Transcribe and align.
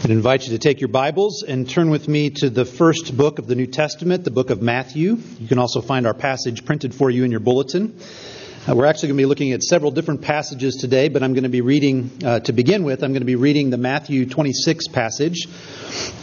I 0.00 0.10
invite 0.12 0.44
you 0.44 0.50
to 0.50 0.58
take 0.58 0.80
your 0.80 0.88
Bibles 0.88 1.42
and 1.42 1.68
turn 1.68 1.90
with 1.90 2.06
me 2.06 2.30
to 2.30 2.50
the 2.50 2.64
first 2.64 3.16
book 3.16 3.40
of 3.40 3.48
the 3.48 3.56
New 3.56 3.66
Testament, 3.66 4.22
the 4.22 4.30
book 4.30 4.50
of 4.50 4.62
Matthew. 4.62 5.18
You 5.40 5.48
can 5.48 5.58
also 5.58 5.80
find 5.80 6.06
our 6.06 6.14
passage 6.14 6.64
printed 6.64 6.94
for 6.94 7.10
you 7.10 7.24
in 7.24 7.32
your 7.32 7.40
bulletin. 7.40 7.98
Uh, 8.66 8.76
we're 8.76 8.86
actually 8.86 9.08
going 9.08 9.16
to 9.16 9.22
be 9.22 9.26
looking 9.26 9.52
at 9.52 9.62
several 9.64 9.90
different 9.90 10.22
passages 10.22 10.76
today, 10.76 11.08
but 11.08 11.24
I'm 11.24 11.34
going 11.34 11.42
to 11.42 11.48
be 11.48 11.62
reading, 11.62 12.12
uh, 12.24 12.38
to 12.40 12.52
begin 12.52 12.84
with, 12.84 13.02
I'm 13.02 13.10
going 13.10 13.22
to 13.22 13.26
be 13.26 13.34
reading 13.34 13.70
the 13.70 13.76
Matthew 13.76 14.24
26 14.24 14.86
passage, 14.86 15.48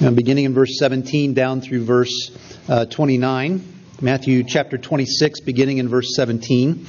uh, 0.01 0.09
beginning 0.11 0.45
in 0.45 0.53
verse 0.53 0.79
17 0.79 1.33
down 1.33 1.59
through 1.59 1.83
verse 1.83 2.31
uh, 2.69 2.85
29. 2.85 3.73
Matthew 4.01 4.43
chapter 4.43 4.77
26, 4.77 5.41
beginning 5.41 5.79
in 5.79 5.89
verse 5.89 6.15
17. 6.15 6.85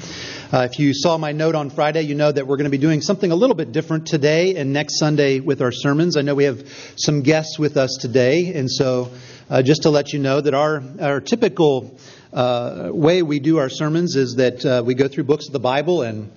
Uh, 0.53 0.69
if 0.71 0.79
you 0.79 0.95
saw 0.95 1.19
my 1.19 1.33
note 1.33 1.57
on 1.57 1.71
Friday, 1.71 2.03
you 2.03 2.15
know 2.15 2.31
that 2.31 2.47
we're 2.47 2.57
going 2.57 2.71
to 2.71 2.71
be 2.71 2.79
doing 2.79 3.01
something 3.01 3.33
a 3.33 3.35
little 3.35 3.57
bit 3.57 3.73
different 3.73 4.07
today 4.07 4.55
and 4.55 4.73
next 4.73 4.97
Sunday 5.01 5.41
with 5.41 5.61
our 5.61 5.73
sermons. 5.73 6.17
I 6.17 6.23
know 6.23 6.37
we 6.37 6.45
have 6.45 6.69
some 6.95 7.23
guests 7.23 7.59
with 7.59 7.77
us 7.77 7.99
today, 8.01 8.55
and 8.55 8.71
so 8.71 9.11
uh, 9.51 9.63
just 9.63 9.83
to 9.83 9.91
let 9.91 10.13
you 10.13 10.21
know 10.21 10.41
that 10.41 10.55
our, 10.55 10.85
our 11.01 11.21
typical 11.21 11.99
uh, 12.33 12.91
way 12.93 13.25
we 13.25 13.41
do 13.41 13.59
our 13.59 13.69
sermons 13.69 14.15
is 14.15 14.37
that 14.37 14.65
uh, 14.65 14.85
we 14.87 14.95
go 14.95 15.09
through 15.09 15.25
books 15.25 15.49
of 15.49 15.53
the 15.53 15.59
Bible 15.59 16.03
and 16.03 16.31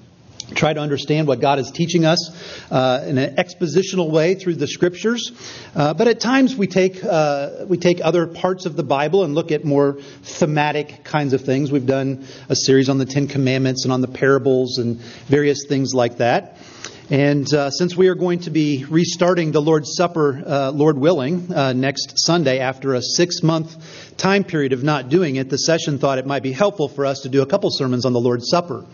try 0.55 0.73
to 0.73 0.79
understand 0.79 1.27
what 1.27 1.39
God 1.39 1.59
is 1.59 1.71
teaching 1.71 2.05
us 2.05 2.29
uh, 2.71 3.03
in 3.07 3.17
an 3.17 3.35
expositional 3.35 4.09
way 4.09 4.35
through 4.35 4.55
the 4.55 4.67
scriptures. 4.67 5.31
Uh, 5.75 5.93
but 5.93 6.07
at 6.07 6.19
times 6.19 6.55
we 6.55 6.67
take 6.67 7.03
uh, 7.03 7.65
we 7.67 7.77
take 7.77 7.99
other 8.03 8.27
parts 8.27 8.65
of 8.65 8.75
the 8.75 8.83
Bible 8.83 9.23
and 9.23 9.35
look 9.35 9.51
at 9.51 9.63
more 9.63 9.99
thematic 10.23 11.03
kinds 11.03 11.33
of 11.33 11.41
things. 11.41 11.71
We've 11.71 11.85
done 11.85 12.25
a 12.49 12.55
series 12.55 12.89
on 12.89 12.97
the 12.97 13.05
Ten 13.05 13.27
Commandments 13.27 13.85
and 13.85 13.93
on 13.93 14.01
the 14.01 14.07
parables 14.07 14.77
and 14.77 14.97
various 15.27 15.65
things 15.67 15.93
like 15.93 16.17
that. 16.17 16.57
And 17.11 17.51
uh, 17.51 17.71
since 17.71 17.97
we 17.97 18.07
are 18.09 18.15
going 18.15 18.41
to 18.41 18.51
be 18.51 18.85
restarting 18.85 19.51
the 19.51 19.61
Lord's 19.61 19.95
Supper, 19.95 20.43
uh, 20.45 20.69
Lord 20.69 20.95
willing, 20.95 21.51
uh, 21.51 21.73
next 21.73 22.19
Sunday 22.19 22.59
after 22.59 22.93
a 22.93 23.01
six 23.01 23.41
month 23.41 24.08
time 24.19 24.43
period 24.43 24.73
of 24.73 24.83
not 24.83 25.09
doing 25.09 25.37
it, 25.37 25.49
the 25.49 25.57
session 25.57 25.97
thought 25.97 26.17
it 26.17 26.27
might 26.27 26.43
be 26.43 26.51
helpful 26.51 26.89
for 26.89 27.05
us 27.05 27.21
to 27.21 27.29
do 27.29 27.41
a 27.41 27.45
couple 27.45 27.69
sermons 27.71 28.05
on 28.05 28.13
the 28.13 28.19
Lord's 28.19 28.49
Supper. 28.49 28.85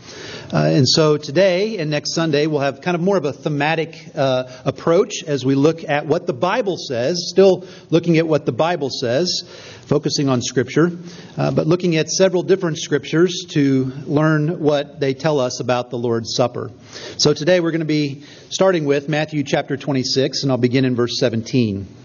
Uh, 0.54 0.58
and 0.58 0.88
so 0.88 1.18
today 1.18 1.78
and 1.80 1.90
next 1.90 2.14
Sunday, 2.14 2.48
we'll 2.48 2.62
have 2.62 2.82
kind 2.82 2.96
of 2.96 3.02
more 3.02 3.18
of 3.18 3.26
a 3.26 3.34
thematic 3.34 3.96
uh, 4.16 4.44
approach 4.64 5.24
as 5.26 5.44
we 5.44 5.56
look 5.56 5.84
at 5.84 6.06
what 6.06 6.28
the 6.28 6.34
Bible 6.34 6.78
says, 6.78 7.28
still 7.30 7.68
looking 7.90 8.18
at 8.18 8.28
what 8.28 8.46
the 8.46 8.52
Bible 8.52 8.90
says 8.90 9.44
focusing 9.86 10.30
on 10.30 10.42
Scripture, 10.42 10.92
uh, 11.38 11.52
but 11.52 11.68
looking 11.68 11.96
at 11.96 12.10
several 12.10 12.42
different 12.42 12.78
Scriptures 12.78 13.46
to 13.50 13.86
learn 14.06 14.60
what 14.60 15.00
they 15.00 15.14
tell 15.14 15.40
us 15.40 15.60
about 15.60 15.92
the 15.92 15.98
Lord's 15.98 16.34
Supper. 16.36 16.72
So 17.18 17.34
today 17.34 17.60
we're 17.60 17.72
going 17.72 17.80
to 17.80 17.86
be 17.86 18.24
starting 18.50 18.86
with 18.86 19.10
Matthew 19.10 19.44
chapter 19.44 19.78
26, 19.78 20.44
and 20.44 20.52
I'll 20.52 20.58
begin 20.58 20.86
in 20.86 20.96
verse 20.96 21.20
17. 21.20 22.05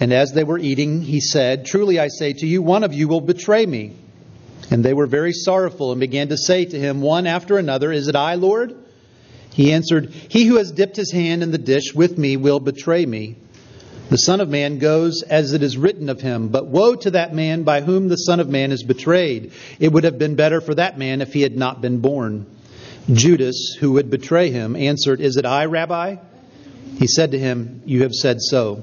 And 0.00 0.14
as 0.14 0.32
they 0.32 0.44
were 0.44 0.58
eating, 0.58 1.02
he 1.02 1.20
said, 1.20 1.66
Truly 1.66 2.00
I 2.00 2.08
say 2.08 2.32
to 2.32 2.46
you, 2.46 2.62
one 2.62 2.84
of 2.84 2.94
you 2.94 3.06
will 3.06 3.20
betray 3.20 3.66
me. 3.66 3.92
And 4.70 4.82
they 4.82 4.94
were 4.94 5.06
very 5.06 5.32
sorrowful 5.32 5.92
and 5.92 6.00
began 6.00 6.28
to 6.28 6.38
say 6.38 6.64
to 6.64 6.78
him, 6.78 7.02
one 7.02 7.26
after 7.26 7.58
another, 7.58 7.92
Is 7.92 8.08
it 8.08 8.16
I, 8.16 8.34
Lord? 8.34 8.74
He 9.52 9.72
answered, 9.72 10.10
He 10.10 10.46
who 10.46 10.56
has 10.56 10.72
dipped 10.72 10.96
his 10.96 11.12
hand 11.12 11.42
in 11.42 11.50
the 11.50 11.58
dish 11.58 11.94
with 11.94 12.16
me 12.16 12.36
will 12.36 12.60
betray 12.60 13.04
me. 13.04 13.36
The 14.08 14.16
Son 14.16 14.40
of 14.40 14.48
Man 14.48 14.78
goes 14.78 15.22
as 15.22 15.52
it 15.52 15.62
is 15.62 15.76
written 15.76 16.08
of 16.08 16.20
him, 16.20 16.48
but 16.48 16.66
woe 16.66 16.96
to 16.96 17.12
that 17.12 17.34
man 17.34 17.62
by 17.62 17.80
whom 17.80 18.08
the 18.08 18.16
Son 18.16 18.40
of 18.40 18.48
Man 18.48 18.72
is 18.72 18.82
betrayed. 18.82 19.52
It 19.78 19.92
would 19.92 20.04
have 20.04 20.18
been 20.18 20.34
better 20.34 20.60
for 20.60 20.74
that 20.74 20.98
man 20.98 21.20
if 21.20 21.32
he 21.32 21.42
had 21.42 21.56
not 21.56 21.80
been 21.80 21.98
born. 21.98 22.46
Judas, 23.12 23.76
who 23.78 23.92
would 23.92 24.10
betray 24.10 24.50
him, 24.50 24.76
answered, 24.76 25.20
Is 25.20 25.36
it 25.36 25.46
I, 25.46 25.66
Rabbi? 25.66 26.16
He 26.98 27.06
said 27.06 27.32
to 27.32 27.38
him, 27.38 27.82
You 27.86 28.02
have 28.02 28.12
said 28.12 28.40
so. 28.40 28.82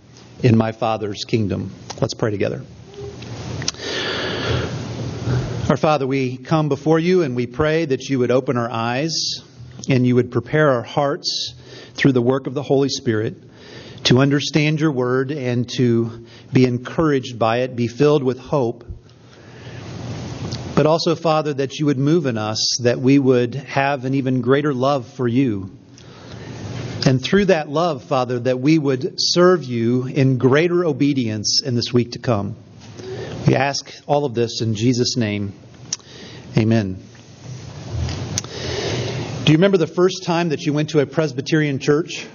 in 0.43 0.57
my 0.57 0.71
Father's 0.71 1.23
kingdom. 1.23 1.73
Let's 1.99 2.13
pray 2.13 2.31
together. 2.31 2.63
Our 5.69 5.77
Father, 5.77 6.05
we 6.05 6.37
come 6.37 6.67
before 6.67 6.99
you 6.99 7.23
and 7.23 7.35
we 7.35 7.47
pray 7.47 7.85
that 7.85 8.09
you 8.09 8.19
would 8.19 8.31
open 8.31 8.57
our 8.57 8.69
eyes 8.69 9.41
and 9.87 10.05
you 10.05 10.15
would 10.15 10.31
prepare 10.31 10.71
our 10.71 10.83
hearts 10.83 11.53
through 11.93 12.11
the 12.11 12.21
work 12.21 12.47
of 12.47 12.53
the 12.53 12.63
Holy 12.63 12.89
Spirit 12.89 13.35
to 14.03 14.19
understand 14.19 14.81
your 14.81 14.91
word 14.91 15.31
and 15.31 15.69
to 15.77 16.25
be 16.51 16.65
encouraged 16.65 17.37
by 17.37 17.59
it, 17.59 17.75
be 17.75 17.87
filled 17.87 18.23
with 18.23 18.39
hope. 18.39 18.83
But 20.75 20.85
also, 20.85 21.15
Father, 21.15 21.53
that 21.53 21.79
you 21.79 21.85
would 21.85 21.99
move 21.99 22.25
in 22.25 22.37
us, 22.37 22.79
that 22.83 22.99
we 22.99 23.19
would 23.19 23.55
have 23.55 24.05
an 24.05 24.15
even 24.15 24.41
greater 24.41 24.73
love 24.73 25.07
for 25.07 25.27
you. 25.27 25.71
And 27.03 27.21
through 27.21 27.45
that 27.45 27.67
love, 27.67 28.03
Father, 28.03 28.39
that 28.41 28.59
we 28.59 28.77
would 28.77 29.15
serve 29.17 29.63
you 29.63 30.05
in 30.05 30.37
greater 30.37 30.85
obedience 30.85 31.61
in 31.63 31.75
this 31.75 31.91
week 31.91 32.11
to 32.11 32.19
come. 32.19 32.55
We 33.47 33.55
ask 33.55 33.91
all 34.05 34.23
of 34.23 34.35
this 34.35 34.61
in 34.61 34.75
Jesus' 34.75 35.17
name. 35.17 35.53
Amen. 36.57 37.01
Do 39.43 39.51
you 39.51 39.57
remember 39.57 39.77
the 39.77 39.87
first 39.87 40.23
time 40.23 40.49
that 40.49 40.61
you 40.61 40.73
went 40.73 40.91
to 40.91 40.99
a 40.99 41.07
Presbyterian 41.07 41.79
church? 41.79 42.27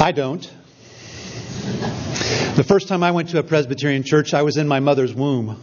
I 0.00 0.12
don't. 0.12 0.42
The 2.56 2.64
first 2.66 2.88
time 2.88 3.02
I 3.02 3.10
went 3.10 3.28
to 3.30 3.38
a 3.38 3.42
Presbyterian 3.42 4.02
church, 4.02 4.32
I 4.32 4.42
was 4.42 4.56
in 4.56 4.66
my 4.66 4.80
mother's 4.80 5.12
womb. 5.12 5.60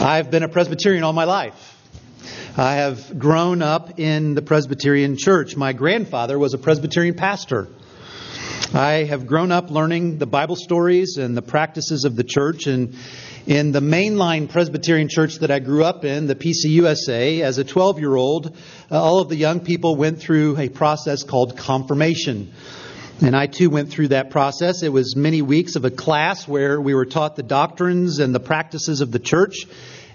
I've 0.00 0.32
been 0.32 0.42
a 0.42 0.48
Presbyterian 0.48 1.04
all 1.04 1.12
my 1.12 1.24
life. 1.24 1.69
I 2.60 2.74
have 2.74 3.18
grown 3.18 3.62
up 3.62 3.98
in 3.98 4.34
the 4.34 4.42
Presbyterian 4.42 5.16
church. 5.16 5.56
My 5.56 5.72
grandfather 5.72 6.38
was 6.38 6.52
a 6.52 6.58
Presbyterian 6.58 7.14
pastor. 7.14 7.68
I 8.74 9.04
have 9.04 9.26
grown 9.26 9.50
up 9.50 9.70
learning 9.70 10.18
the 10.18 10.26
Bible 10.26 10.56
stories 10.56 11.16
and 11.16 11.34
the 11.34 11.40
practices 11.40 12.04
of 12.04 12.16
the 12.16 12.22
church. 12.22 12.66
And 12.66 12.96
in 13.46 13.72
the 13.72 13.80
mainline 13.80 14.50
Presbyterian 14.50 15.08
church 15.08 15.36
that 15.36 15.50
I 15.50 15.58
grew 15.58 15.84
up 15.84 16.04
in, 16.04 16.26
the 16.26 16.34
PCUSA, 16.34 17.40
as 17.40 17.56
a 17.56 17.64
12 17.64 17.98
year 17.98 18.14
old, 18.14 18.54
uh, 18.90 19.02
all 19.02 19.20
of 19.20 19.30
the 19.30 19.36
young 19.36 19.60
people 19.60 19.96
went 19.96 20.18
through 20.20 20.58
a 20.58 20.68
process 20.68 21.22
called 21.22 21.56
confirmation. 21.56 22.52
And 23.22 23.34
I 23.34 23.46
too 23.46 23.70
went 23.70 23.88
through 23.88 24.08
that 24.08 24.28
process. 24.28 24.82
It 24.82 24.92
was 24.92 25.16
many 25.16 25.40
weeks 25.40 25.76
of 25.76 25.86
a 25.86 25.90
class 25.90 26.46
where 26.46 26.78
we 26.78 26.92
were 26.92 27.06
taught 27.06 27.36
the 27.36 27.42
doctrines 27.42 28.18
and 28.18 28.34
the 28.34 28.40
practices 28.40 29.00
of 29.00 29.12
the 29.12 29.18
church. 29.18 29.66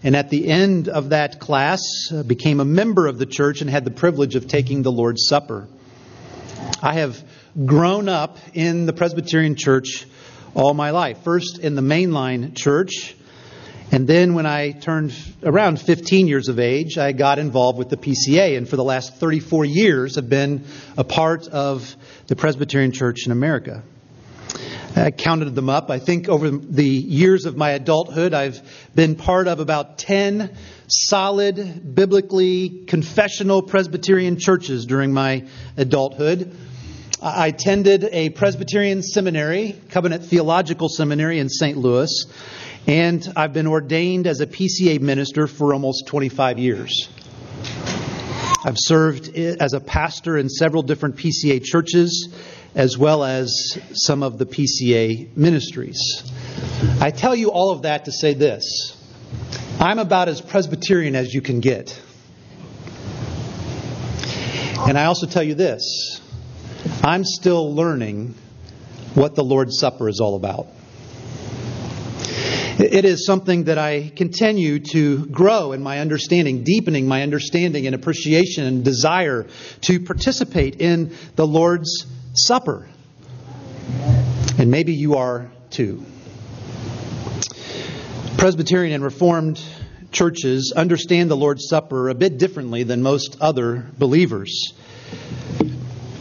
And 0.05 0.15
at 0.15 0.29
the 0.29 0.47
end 0.47 0.87
of 0.87 1.09
that 1.09 1.39
class, 1.39 1.81
uh, 2.13 2.21
became 2.21 2.59
a 2.59 2.65
member 2.65 3.07
of 3.07 3.17
the 3.17 3.25
church 3.25 3.61
and 3.61 3.69
had 3.69 3.85
the 3.85 3.91
privilege 3.91 4.35
of 4.35 4.47
taking 4.47 4.83
the 4.83 4.91
Lord's 4.91 5.25
Supper. 5.27 5.67
I 6.79 6.93
have 6.93 7.23
grown 7.65 8.07
up 8.07 8.37
in 8.53 8.85
the 8.85 8.93
Presbyterian 8.93 9.55
church 9.55 10.05
all 10.53 10.75
my 10.75 10.91
life. 10.91 11.23
First 11.23 11.57
in 11.57 11.73
the 11.73 11.81
mainline 11.81 12.55
church, 12.55 13.15
and 13.91 14.07
then 14.07 14.35
when 14.35 14.45
I 14.45 14.73
turned 14.73 15.11
around 15.41 15.81
15 15.81 16.27
years 16.27 16.49
of 16.49 16.59
age, 16.59 16.99
I 16.99 17.11
got 17.11 17.39
involved 17.39 17.79
with 17.79 17.89
the 17.89 17.97
PCA, 17.97 18.57
and 18.57 18.69
for 18.69 18.75
the 18.75 18.83
last 18.83 19.15
34 19.15 19.65
years 19.65 20.17
have 20.17 20.29
been 20.29 20.65
a 20.99 21.03
part 21.03 21.47
of 21.47 21.95
the 22.27 22.35
Presbyterian 22.35 22.91
Church 22.91 23.25
in 23.25 23.31
America. 23.31 23.81
I 24.97 25.11
counted 25.11 25.53
them 25.55 25.69
up. 25.69 25.89
I 25.89 25.99
think 25.99 26.29
over 26.29 26.49
the 26.49 26.85
years 26.85 27.45
of 27.45 27.57
my 27.57 27.71
adulthood, 27.71 28.33
I've 28.33 28.61
been 28.95 29.15
part 29.15 29.49
of 29.49 29.59
about 29.59 29.97
10 29.97 30.55
solid, 30.87 31.93
biblically 31.93 32.85
confessional 32.87 33.61
Presbyterian 33.61 34.39
churches 34.39 34.85
during 34.85 35.11
my 35.11 35.45
adulthood. 35.75 36.55
I 37.21 37.47
attended 37.47 38.05
a 38.05 38.29
Presbyterian 38.29 39.01
seminary, 39.01 39.75
Covenant 39.89 40.23
Theological 40.25 40.87
Seminary 40.87 41.39
in 41.39 41.49
St. 41.49 41.77
Louis, 41.77 42.25
and 42.87 43.27
I've 43.35 43.51
been 43.51 43.67
ordained 43.67 44.27
as 44.27 44.39
a 44.39 44.47
PCA 44.47 45.01
minister 45.01 45.47
for 45.47 45.73
almost 45.73 46.07
25 46.07 46.57
years. 46.57 47.09
I've 48.63 48.77
served 48.77 49.35
as 49.35 49.73
a 49.73 49.79
pastor 49.79 50.37
in 50.37 50.49
several 50.49 50.83
different 50.83 51.17
PCA 51.17 51.63
churches, 51.63 52.29
as 52.75 52.97
well 52.97 53.23
as 53.23 53.79
some 53.93 54.21
of 54.21 54.37
the 54.37 54.45
PCA 54.45 55.35
ministries. 55.35 55.99
I 56.99 57.09
tell 57.09 57.33
you 57.33 57.49
all 57.49 57.71
of 57.71 57.83
that 57.83 58.05
to 58.05 58.11
say 58.11 58.33
this 58.33 58.91
I'm 59.79 59.99
about 59.99 60.27
as 60.27 60.41
Presbyterian 60.41 61.15
as 61.15 61.33
you 61.33 61.41
can 61.41 61.61
get. 61.61 61.99
And 64.87 64.97
I 64.97 65.05
also 65.05 65.25
tell 65.25 65.43
you 65.43 65.55
this 65.55 66.21
I'm 67.01 67.23
still 67.23 67.73
learning 67.73 68.35
what 69.13 69.35
the 69.35 69.43
Lord's 69.43 69.79
Supper 69.79 70.09
is 70.09 70.19
all 70.19 70.35
about. 70.35 70.67
It 72.77 73.05
is 73.05 73.25
something 73.25 73.65
that 73.65 73.77
I 73.77 74.11
continue 74.13 74.79
to 74.91 75.25
grow 75.27 75.71
in 75.71 75.81
my 75.81 75.99
understanding, 75.99 76.63
deepening 76.65 77.07
my 77.07 77.23
understanding 77.23 77.85
and 77.85 77.95
appreciation 77.95 78.65
and 78.65 78.83
desire 78.83 79.47
to 79.81 80.01
participate 80.01 80.81
in 80.81 81.15
the 81.37 81.47
Lord's 81.47 82.05
Supper. 82.35 82.87
And 84.57 84.71
maybe 84.71 84.93
you 84.93 85.15
are 85.15 85.51
too. 85.69 86.05
Presbyterian 88.37 88.93
and 88.93 89.03
Reformed 89.03 89.61
churches 90.11 90.73
understand 90.75 91.29
the 91.31 91.37
Lord's 91.37 91.67
Supper 91.67 92.09
a 92.09 92.13
bit 92.13 92.37
differently 92.37 92.83
than 92.83 93.01
most 93.01 93.37
other 93.41 93.85
believers 93.97 94.73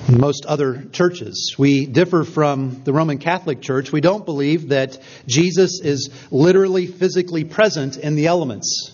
most 0.08 0.46
other 0.46 0.84
churches. 0.92 1.54
We 1.58 1.86
differ 1.86 2.24
from 2.24 2.82
the 2.84 2.92
Roman 2.92 3.18
Catholic 3.18 3.60
Church. 3.60 3.92
We 3.92 4.00
don't 4.00 4.24
believe 4.24 4.68
that 4.68 4.98
Jesus 5.26 5.80
is 5.80 6.10
literally 6.30 6.86
physically 6.86 7.44
present 7.44 7.96
in 7.96 8.14
the 8.14 8.26
elements. 8.26 8.92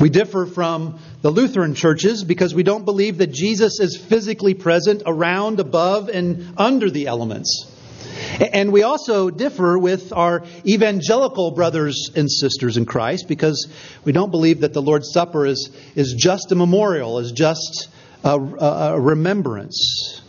We 0.00 0.08
differ 0.08 0.46
from 0.46 0.98
the 1.26 1.32
Lutheran 1.32 1.74
churches 1.74 2.22
because 2.22 2.54
we 2.54 2.62
don't 2.62 2.84
believe 2.84 3.18
that 3.18 3.32
Jesus 3.32 3.80
is 3.80 3.96
physically 3.96 4.54
present 4.54 5.02
around, 5.06 5.58
above, 5.58 6.08
and 6.08 6.54
under 6.56 6.88
the 6.88 7.08
elements. 7.08 7.66
And 8.40 8.72
we 8.72 8.84
also 8.84 9.28
differ 9.30 9.76
with 9.76 10.12
our 10.12 10.44
evangelical 10.64 11.50
brothers 11.50 12.12
and 12.14 12.30
sisters 12.30 12.76
in 12.76 12.86
Christ 12.86 13.26
because 13.26 13.66
we 14.04 14.12
don't 14.12 14.30
believe 14.30 14.60
that 14.60 14.72
the 14.72 14.80
Lord's 14.80 15.12
Supper 15.12 15.46
is, 15.46 15.68
is 15.96 16.14
just 16.16 16.52
a 16.52 16.54
memorial, 16.54 17.18
is 17.18 17.32
just 17.32 17.88
a, 18.22 18.38
a 18.38 19.00
remembrance. 19.00 20.22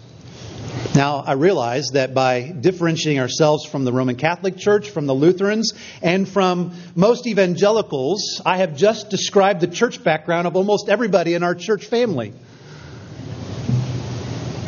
Now, 0.95 1.23
I 1.25 1.33
realize 1.33 1.89
that 1.93 2.13
by 2.13 2.41
differentiating 2.41 3.19
ourselves 3.19 3.65
from 3.65 3.83
the 3.83 3.93
Roman 3.93 4.15
Catholic 4.15 4.57
Church, 4.57 4.89
from 4.89 5.05
the 5.05 5.13
Lutherans, 5.13 5.73
and 6.01 6.27
from 6.27 6.73
most 6.95 7.27
evangelicals, 7.27 8.41
I 8.43 8.57
have 8.57 8.75
just 8.75 9.09
described 9.09 9.61
the 9.61 9.67
church 9.67 10.03
background 10.03 10.47
of 10.47 10.55
almost 10.55 10.89
everybody 10.89 11.35
in 11.35 11.43
our 11.43 11.53
church 11.53 11.85
family. 11.85 12.33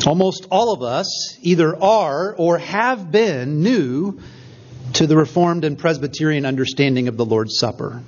Almost 0.06 0.46
all 0.50 0.72
of 0.72 0.82
us 0.82 1.36
either 1.42 1.76
are 1.82 2.34
or 2.36 2.58
have 2.58 3.10
been 3.10 3.62
new 3.62 4.20
to 4.94 5.06
the 5.06 5.16
Reformed 5.16 5.64
and 5.64 5.78
Presbyterian 5.78 6.46
understanding 6.46 7.08
of 7.08 7.16
the 7.16 7.24
Lord's 7.24 7.58
Supper. 7.58 8.02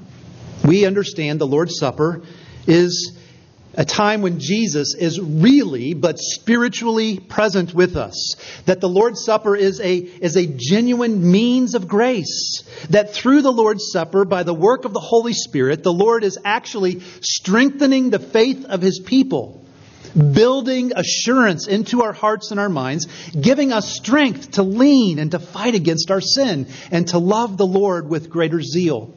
We 0.64 0.86
understand 0.86 1.40
the 1.40 1.46
Lord's 1.46 1.78
Supper 1.78 2.22
is 2.66 3.18
a 3.74 3.84
time 3.84 4.22
when 4.22 4.38
Jesus 4.38 4.94
is 4.94 5.20
really 5.20 5.94
but 5.94 6.18
spiritually 6.18 7.18
present 7.18 7.72
with 7.72 7.96
us. 7.96 8.36
That 8.66 8.80
the 8.80 8.88
Lord's 8.88 9.24
Supper 9.24 9.56
is 9.56 9.80
a, 9.80 9.96
is 9.96 10.36
a 10.36 10.46
genuine 10.46 11.30
means 11.30 11.74
of 11.74 11.88
grace. 11.88 12.64
That 12.90 13.14
through 13.14 13.42
the 13.42 13.52
Lord's 13.52 13.90
Supper, 13.90 14.24
by 14.24 14.42
the 14.42 14.54
work 14.54 14.84
of 14.84 14.92
the 14.92 15.00
Holy 15.00 15.32
Spirit, 15.32 15.82
the 15.82 15.92
Lord 15.92 16.24
is 16.24 16.38
actually 16.44 17.00
strengthening 17.20 18.10
the 18.10 18.18
faith 18.18 18.66
of 18.66 18.82
His 18.82 19.00
people, 19.00 19.64
building 20.14 20.92
assurance 20.94 21.66
into 21.66 22.02
our 22.02 22.12
hearts 22.12 22.50
and 22.50 22.60
our 22.60 22.68
minds, 22.68 23.06
giving 23.32 23.72
us 23.72 23.88
strength 23.88 24.52
to 24.52 24.62
lean 24.62 25.18
and 25.18 25.30
to 25.30 25.38
fight 25.38 25.74
against 25.74 26.10
our 26.10 26.20
sin 26.20 26.66
and 26.90 27.08
to 27.08 27.18
love 27.18 27.56
the 27.56 27.66
Lord 27.66 28.08
with 28.08 28.28
greater 28.28 28.60
zeal 28.60 29.14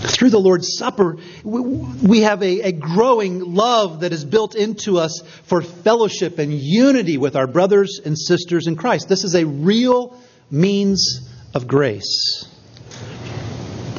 through 0.00 0.30
the 0.30 0.40
Lord's 0.40 0.76
Supper, 0.76 1.18
we 1.44 2.20
have 2.20 2.42
a, 2.42 2.60
a, 2.62 2.72
growing 2.72 3.54
love 3.54 4.00
that 4.00 4.12
is 4.12 4.24
built 4.24 4.54
into 4.54 4.98
us 4.98 5.22
for 5.44 5.62
fellowship 5.62 6.38
and 6.38 6.52
unity 6.52 7.18
with 7.18 7.36
our 7.36 7.46
brothers 7.46 8.00
and 8.04 8.18
sisters 8.18 8.66
in 8.66 8.76
Christ. 8.76 9.08
This 9.08 9.24
is 9.24 9.34
a 9.34 9.44
real 9.44 10.18
means 10.50 11.28
of 11.54 11.68
grace. 11.68 12.46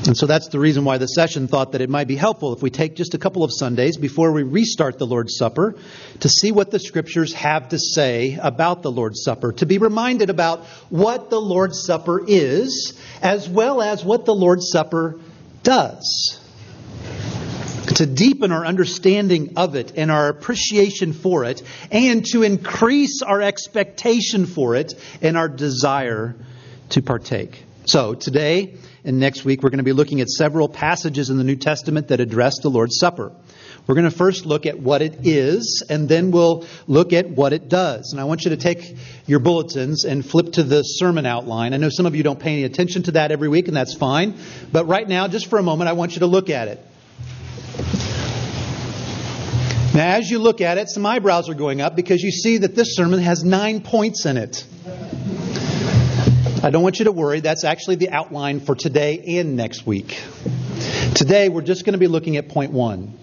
And 0.08 0.18
so 0.18 0.26
that's 0.26 0.48
the 0.48 0.60
reason 0.60 0.84
why 0.84 0.98
the 0.98 1.06
session 1.06 1.48
thought 1.48 1.74
that 1.74 1.82
it 1.82 1.90
might 1.90 2.08
be 2.08 2.16
helpful 2.16 2.54
if 2.54 2.64
we 2.64 2.72
take 2.72 2.96
just 2.96 3.14
a 3.14 3.20
couple 3.20 3.44
of 3.44 3.54
Sundays 3.54 3.98
before 3.98 4.32
we 4.32 4.42
restart 4.42 4.98
the 4.98 5.06
Lord's 5.06 5.38
Supper 5.38 5.76
to 6.22 6.30
see 6.30 6.52
what 6.52 6.72
the 6.72 6.80
Scriptures 6.80 7.34
have 7.34 7.70
to 7.70 7.78
say 7.78 8.40
about 8.42 8.82
the 8.82 8.92
Lord's 8.92 9.24
Supper, 9.24 9.52
to 9.54 9.66
be 9.68 9.78
reminded 9.78 10.32
about 10.32 10.66
what 10.90 11.30
the 11.30 11.40
Lord's 11.40 11.86
Supper 11.86 12.24
is, 12.28 13.00
as 13.22 13.48
well 13.48 13.80
as 13.80 14.04
what 14.04 14.26
the 14.26 14.34
Lord's 14.34 14.72
Supper 14.72 15.20
does. 15.64 16.40
To 17.96 18.06
deepen 18.06 18.52
our 18.52 18.66
understanding 18.66 19.54
of 19.58 19.76
it 19.76 19.94
and 19.98 20.12
our 20.12 20.30
appreciation 20.30 21.14
for 21.14 21.44
it, 21.46 21.62
and 21.92 22.26
to 22.28 22.44
increase 22.44 23.22
our 23.22 23.42
expectation 23.42 24.46
for 24.46 24.76
it 24.76 24.94
and 25.22 25.38
our 25.38 25.50
desire 25.50 26.36
to 26.90 27.02
partake. 27.02 27.64
So, 27.86 28.14
today 28.14 28.76
and 29.04 29.20
next 29.20 29.44
week, 29.44 29.64
we're 29.64 29.72
going 29.72 29.80
to 29.80 29.84
be 29.84 29.94
looking 29.94 30.22
at 30.22 30.30
several 30.30 30.70
passages 30.70 31.30
in 31.30 31.38
the 31.38 31.44
New 31.44 31.56
Testament 31.56 32.10
that 32.10 32.20
address 32.20 32.60
the 32.60 32.70
Lord's 32.70 32.98
Supper. 33.00 33.32
We're 33.92 33.96
going 33.96 34.10
to 34.10 34.18
first 34.18 34.46
look 34.46 34.66
at 34.68 34.80
what 34.80 35.02
it 35.02 35.28
is, 35.28 35.84
and 35.90 36.08
then 36.08 36.32
we'll 36.32 36.66
look 36.88 37.12
at 37.12 37.30
what 37.30 37.52
it 37.52 37.68
does. 37.68 38.14
And 38.14 38.22
I 38.22 38.24
want 38.24 38.46
you 38.46 38.52
to 38.52 38.56
take 38.56 38.96
your 39.28 39.40
bulletins 39.40 40.06
and 40.06 40.26
flip 40.26 40.54
to 40.54 40.64
the 40.64 40.82
sermon 40.82 41.26
outline. 41.26 41.74
I 41.74 41.78
know 41.78 41.90
some 41.90 42.06
of 42.06 42.16
you 42.16 42.24
don't 42.24 42.40
pay 42.40 42.54
any 42.54 42.64
attention 42.64 43.04
to 43.04 43.12
that 43.12 43.34
every 43.34 43.50
week, 43.50 43.68
and 43.68 43.76
that's 43.76 43.94
fine. 43.94 44.36
But 44.72 44.86
right 44.88 45.06
now, 45.06 45.28
just 45.28 45.48
for 45.48 45.60
a 45.60 45.62
moment, 45.62 45.90
I 45.90 45.92
want 45.92 46.14
you 46.14 46.22
to 46.22 46.26
look 46.26 46.50
at 46.50 46.70
it. 46.70 46.80
Now, 49.94 50.16
as 50.16 50.32
you 50.32 50.40
look 50.40 50.62
at 50.62 50.78
it, 50.78 50.88
some 50.88 51.06
eyebrows 51.06 51.50
are 51.50 51.54
going 51.54 51.82
up 51.82 51.98
because 51.98 52.22
you 52.22 52.32
see 52.32 52.60
that 52.60 52.74
this 52.74 52.96
sermon 52.96 53.20
has 53.20 53.44
nine 53.44 53.82
points 53.82 54.26
in 54.26 54.38
it. 54.38 54.66
I 56.64 56.70
don't 56.70 56.82
want 56.82 57.00
you 57.00 57.06
to 57.06 57.12
worry. 57.12 57.42
That's 57.42 57.66
actually 57.66 57.96
the 57.96 58.12
outline 58.12 58.62
for 58.62 58.74
today 58.74 59.22
and 59.40 59.58
next 59.58 59.86
week. 59.86 60.18
Today, 61.14 61.50
we're 61.50 61.62
just 61.62 61.84
going 61.84 61.92
to 61.92 62.00
be 62.00 62.08
looking 62.08 62.38
at 62.38 62.48
point 62.48 62.72
one. 62.72 63.18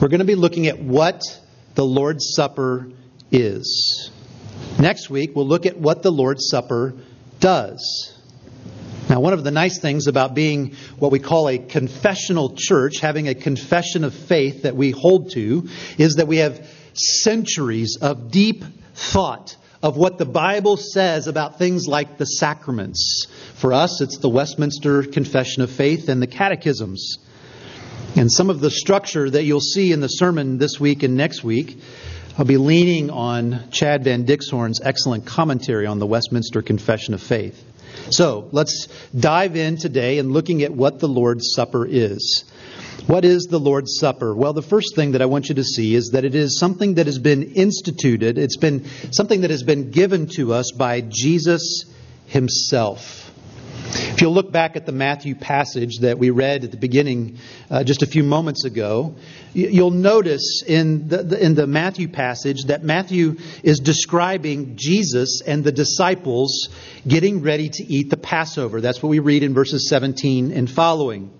We're 0.00 0.08
going 0.08 0.20
to 0.20 0.24
be 0.24 0.34
looking 0.34 0.66
at 0.66 0.78
what 0.78 1.20
the 1.74 1.84
Lord's 1.84 2.32
Supper 2.34 2.88
is. 3.30 4.10
Next 4.78 5.10
week, 5.10 5.36
we'll 5.36 5.46
look 5.46 5.66
at 5.66 5.76
what 5.76 6.02
the 6.02 6.10
Lord's 6.10 6.48
Supper 6.48 6.94
does. 7.38 8.18
Now, 9.10 9.20
one 9.20 9.34
of 9.34 9.44
the 9.44 9.50
nice 9.50 9.78
things 9.78 10.06
about 10.06 10.34
being 10.34 10.74
what 10.98 11.12
we 11.12 11.18
call 11.18 11.50
a 11.50 11.58
confessional 11.58 12.54
church, 12.56 13.00
having 13.00 13.28
a 13.28 13.34
confession 13.34 14.04
of 14.04 14.14
faith 14.14 14.62
that 14.62 14.74
we 14.74 14.90
hold 14.90 15.32
to, 15.32 15.68
is 15.98 16.14
that 16.14 16.26
we 16.26 16.38
have 16.38 16.66
centuries 16.94 17.98
of 18.00 18.30
deep 18.30 18.64
thought 18.94 19.54
of 19.82 19.98
what 19.98 20.16
the 20.16 20.24
Bible 20.24 20.78
says 20.78 21.26
about 21.26 21.58
things 21.58 21.86
like 21.86 22.16
the 22.16 22.24
sacraments. 22.24 23.26
For 23.56 23.74
us, 23.74 24.00
it's 24.00 24.16
the 24.16 24.30
Westminster 24.30 25.02
Confession 25.02 25.62
of 25.62 25.70
Faith 25.70 26.08
and 26.08 26.22
the 26.22 26.26
catechisms. 26.26 27.18
And 28.16 28.30
some 28.30 28.50
of 28.50 28.60
the 28.60 28.70
structure 28.70 29.30
that 29.30 29.44
you'll 29.44 29.60
see 29.60 29.92
in 29.92 30.00
the 30.00 30.08
sermon 30.08 30.58
this 30.58 30.80
week 30.80 31.04
and 31.04 31.16
next 31.16 31.44
week, 31.44 31.78
I'll 32.36 32.44
be 32.44 32.56
leaning 32.56 33.08
on 33.08 33.70
Chad 33.70 34.04
Van 34.04 34.24
Dixhoorn's 34.24 34.80
excellent 34.82 35.26
commentary 35.26 35.86
on 35.86 36.00
the 36.00 36.06
Westminster 36.06 36.60
Confession 36.60 37.14
of 37.14 37.22
Faith. 37.22 37.64
So 38.10 38.48
let's 38.50 38.88
dive 39.18 39.56
in 39.56 39.76
today 39.76 40.18
and 40.18 40.32
looking 40.32 40.62
at 40.62 40.72
what 40.72 40.98
the 40.98 41.08
Lord's 41.08 41.52
Supper 41.54 41.86
is. 41.86 42.44
What 43.06 43.24
is 43.24 43.44
the 43.44 43.60
Lord's 43.60 43.96
Supper? 43.98 44.34
Well, 44.34 44.52
the 44.52 44.62
first 44.62 44.96
thing 44.96 45.12
that 45.12 45.22
I 45.22 45.26
want 45.26 45.48
you 45.48 45.54
to 45.54 45.64
see 45.64 45.94
is 45.94 46.10
that 46.12 46.24
it 46.24 46.34
is 46.34 46.58
something 46.58 46.94
that 46.94 47.06
has 47.06 47.18
been 47.18 47.52
instituted. 47.52 48.38
It's 48.38 48.56
been 48.56 48.86
something 49.12 49.42
that 49.42 49.50
has 49.50 49.62
been 49.62 49.92
given 49.92 50.26
to 50.36 50.52
us 50.52 50.72
by 50.72 51.00
Jesus 51.00 51.84
himself. 52.26 53.29
If 53.92 54.20
you'll 54.20 54.34
look 54.34 54.52
back 54.52 54.76
at 54.76 54.86
the 54.86 54.92
Matthew 54.92 55.34
passage 55.34 55.98
that 56.00 56.18
we 56.18 56.30
read 56.30 56.62
at 56.62 56.70
the 56.70 56.76
beginning 56.76 57.38
uh, 57.68 57.82
just 57.82 58.02
a 58.02 58.06
few 58.06 58.22
moments 58.22 58.64
ago, 58.64 59.16
you'll 59.52 59.90
notice 59.90 60.62
in 60.64 61.08
the, 61.08 61.24
the, 61.24 61.44
in 61.44 61.54
the 61.54 61.66
Matthew 61.66 62.06
passage 62.06 62.64
that 62.66 62.84
Matthew 62.84 63.38
is 63.64 63.80
describing 63.80 64.76
Jesus 64.76 65.42
and 65.44 65.64
the 65.64 65.72
disciples 65.72 66.68
getting 67.06 67.42
ready 67.42 67.68
to 67.68 67.84
eat 67.84 68.10
the 68.10 68.16
Passover. 68.16 68.80
That's 68.80 69.02
what 69.02 69.08
we 69.08 69.18
read 69.18 69.42
in 69.42 69.54
verses 69.54 69.88
17 69.88 70.52
and 70.52 70.70
following. 70.70 71.32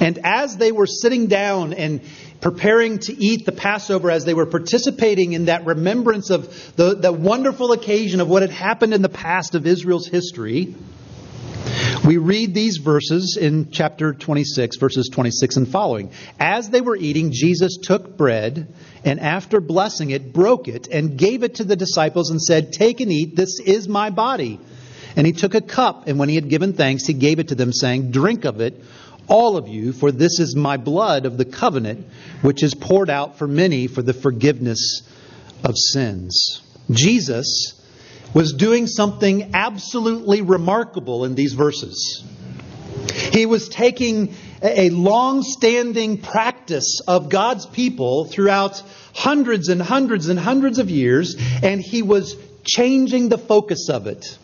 And 0.00 0.20
as 0.24 0.56
they 0.56 0.72
were 0.72 0.86
sitting 0.86 1.26
down 1.26 1.74
and 1.74 2.00
preparing 2.40 2.98
to 3.00 3.12
eat 3.12 3.44
the 3.44 3.52
Passover, 3.52 4.10
as 4.10 4.24
they 4.24 4.34
were 4.34 4.46
participating 4.46 5.34
in 5.34 5.46
that 5.46 5.66
remembrance 5.66 6.30
of 6.30 6.76
the, 6.76 6.94
the 6.94 7.12
wonderful 7.12 7.72
occasion 7.72 8.20
of 8.20 8.28
what 8.28 8.42
had 8.42 8.50
happened 8.50 8.94
in 8.94 9.02
the 9.02 9.08
past 9.10 9.54
of 9.54 9.66
Israel's 9.66 10.06
history, 10.06 10.74
we 12.04 12.16
read 12.16 12.52
these 12.52 12.78
verses 12.78 13.38
in 13.40 13.70
chapter 13.70 14.12
26, 14.12 14.76
verses 14.76 15.08
26 15.12 15.56
and 15.56 15.68
following. 15.68 16.10
As 16.40 16.68
they 16.68 16.80
were 16.80 16.96
eating, 16.96 17.30
Jesus 17.32 17.78
took 17.80 18.16
bread 18.16 18.74
and 19.04 19.20
after 19.20 19.60
blessing 19.60 20.10
it, 20.10 20.32
broke 20.32 20.66
it 20.68 20.88
and 20.88 21.16
gave 21.16 21.42
it 21.44 21.56
to 21.56 21.64
the 21.64 21.76
disciples 21.76 22.30
and 22.30 22.42
said, 22.42 22.72
Take 22.72 23.00
and 23.00 23.12
eat, 23.12 23.36
this 23.36 23.60
is 23.60 23.88
my 23.88 24.10
body. 24.10 24.58
And 25.14 25.26
he 25.26 25.32
took 25.32 25.54
a 25.54 25.60
cup, 25.60 26.08
and 26.08 26.18
when 26.18 26.28
he 26.28 26.34
had 26.34 26.48
given 26.48 26.72
thanks, 26.72 27.06
he 27.06 27.12
gave 27.12 27.38
it 27.38 27.48
to 27.48 27.54
them, 27.54 27.72
saying, 27.72 28.10
Drink 28.10 28.46
of 28.46 28.60
it, 28.60 28.82
all 29.28 29.56
of 29.56 29.68
you, 29.68 29.92
for 29.92 30.10
this 30.10 30.40
is 30.40 30.56
my 30.56 30.78
blood 30.78 31.26
of 31.26 31.36
the 31.36 31.44
covenant, 31.44 32.06
which 32.40 32.62
is 32.62 32.74
poured 32.74 33.10
out 33.10 33.38
for 33.38 33.46
many 33.46 33.86
for 33.86 34.02
the 34.02 34.14
forgiveness 34.14 35.02
of 35.62 35.76
sins. 35.76 36.62
Jesus 36.90 37.78
was 38.34 38.54
doing 38.54 38.86
something 38.86 39.50
absolutely 39.54 40.42
remarkable 40.42 41.24
in 41.24 41.34
these 41.34 41.52
verses. 41.52 42.24
He 43.32 43.46
was 43.46 43.68
taking 43.68 44.34
a 44.62 44.90
long 44.90 45.42
standing 45.42 46.18
practice 46.18 47.00
of 47.06 47.28
God's 47.28 47.66
people 47.66 48.26
throughout 48.26 48.82
hundreds 49.14 49.68
and 49.68 49.82
hundreds 49.82 50.28
and 50.28 50.38
hundreds 50.38 50.78
of 50.78 50.88
years, 50.88 51.36
and 51.62 51.80
he 51.80 52.02
was 52.02 52.36
changing 52.64 53.28
the 53.28 53.38
focus 53.38 53.88
of 53.88 54.06
it. 54.06 54.38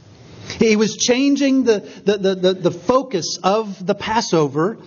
He 0.59 0.77
was 0.77 0.97
changing 0.97 1.65
the, 1.65 1.81
the, 2.05 2.19
the, 2.19 2.35
the, 2.35 2.55
the 2.55 2.71
focus 2.71 3.39
of 3.43 3.85
the 3.85 3.95
Passover 3.95 4.79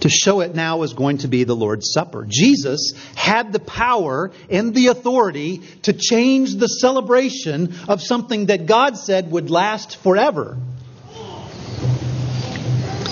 to 0.00 0.08
show 0.08 0.40
it 0.40 0.54
now 0.54 0.82
is 0.82 0.94
going 0.94 1.18
to 1.18 1.28
be 1.28 1.44
the 1.44 1.56
Lord's 1.56 1.92
Supper. 1.92 2.26
Jesus 2.28 2.92
had 3.14 3.52
the 3.52 3.60
power 3.60 4.32
and 4.48 4.74
the 4.74 4.88
authority 4.88 5.58
to 5.82 5.92
change 5.92 6.54
the 6.54 6.66
celebration 6.66 7.74
of 7.88 8.02
something 8.02 8.46
that 8.46 8.66
God 8.66 8.96
said 8.96 9.30
would 9.30 9.50
last 9.50 9.96
forever. 9.96 10.56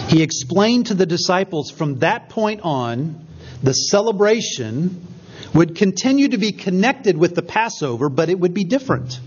He 0.09 0.23
explained 0.23 0.87
to 0.87 0.95
the 0.95 1.05
disciples 1.05 1.71
from 1.71 1.99
that 1.99 2.31
point 2.31 2.63
on 2.63 3.27
the 3.63 3.75
celebration 3.75 5.07
would 5.55 5.77
continue 5.77 6.29
to 6.29 6.39
be 6.39 6.53
connected 6.53 7.17
with 7.17 7.35
the 7.35 7.43
Passover, 7.43 8.09
but 8.09 8.31
it 8.31 8.39
would 8.39 8.55
be 8.55 8.65
different. 8.65 9.21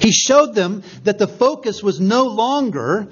He 0.00 0.12
showed 0.12 0.54
them 0.54 0.82
that 1.04 1.18
the 1.18 1.26
focus 1.26 1.82
was 1.82 2.00
no 2.00 2.24
longer 2.24 3.08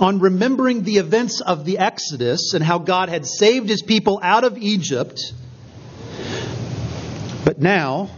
on 0.00 0.20
remembering 0.20 0.82
the 0.82 0.98
events 0.98 1.40
of 1.40 1.64
the 1.64 1.78
Exodus 1.78 2.54
and 2.54 2.64
how 2.64 2.78
God 2.78 3.08
had 3.08 3.26
saved 3.26 3.68
his 3.68 3.82
people 3.82 4.20
out 4.22 4.44
of 4.44 4.58
Egypt. 4.58 5.32
But 7.44 7.58
now, 7.60 8.10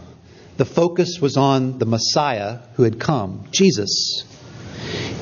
the 0.57 0.65
focus 0.65 1.21
was 1.21 1.37
on 1.37 1.79
the 1.79 1.87
Messiah 1.87 2.59
who 2.75 2.83
had 2.83 2.99
come, 2.99 3.47
Jesus. 3.51 4.25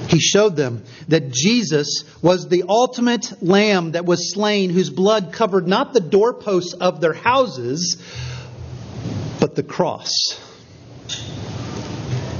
He 0.08 0.20
showed 0.20 0.56
them 0.56 0.84
that 1.08 1.30
Jesus 1.30 2.04
was 2.22 2.48
the 2.48 2.64
ultimate 2.68 3.42
lamb 3.42 3.92
that 3.92 4.06
was 4.06 4.32
slain, 4.32 4.70
whose 4.70 4.90
blood 4.90 5.32
covered 5.32 5.68
not 5.68 5.92
the 5.92 6.00
doorposts 6.00 6.72
of 6.72 7.00
their 7.00 7.12
houses, 7.12 8.02
but 9.38 9.54
the 9.54 9.62
cross. 9.62 10.40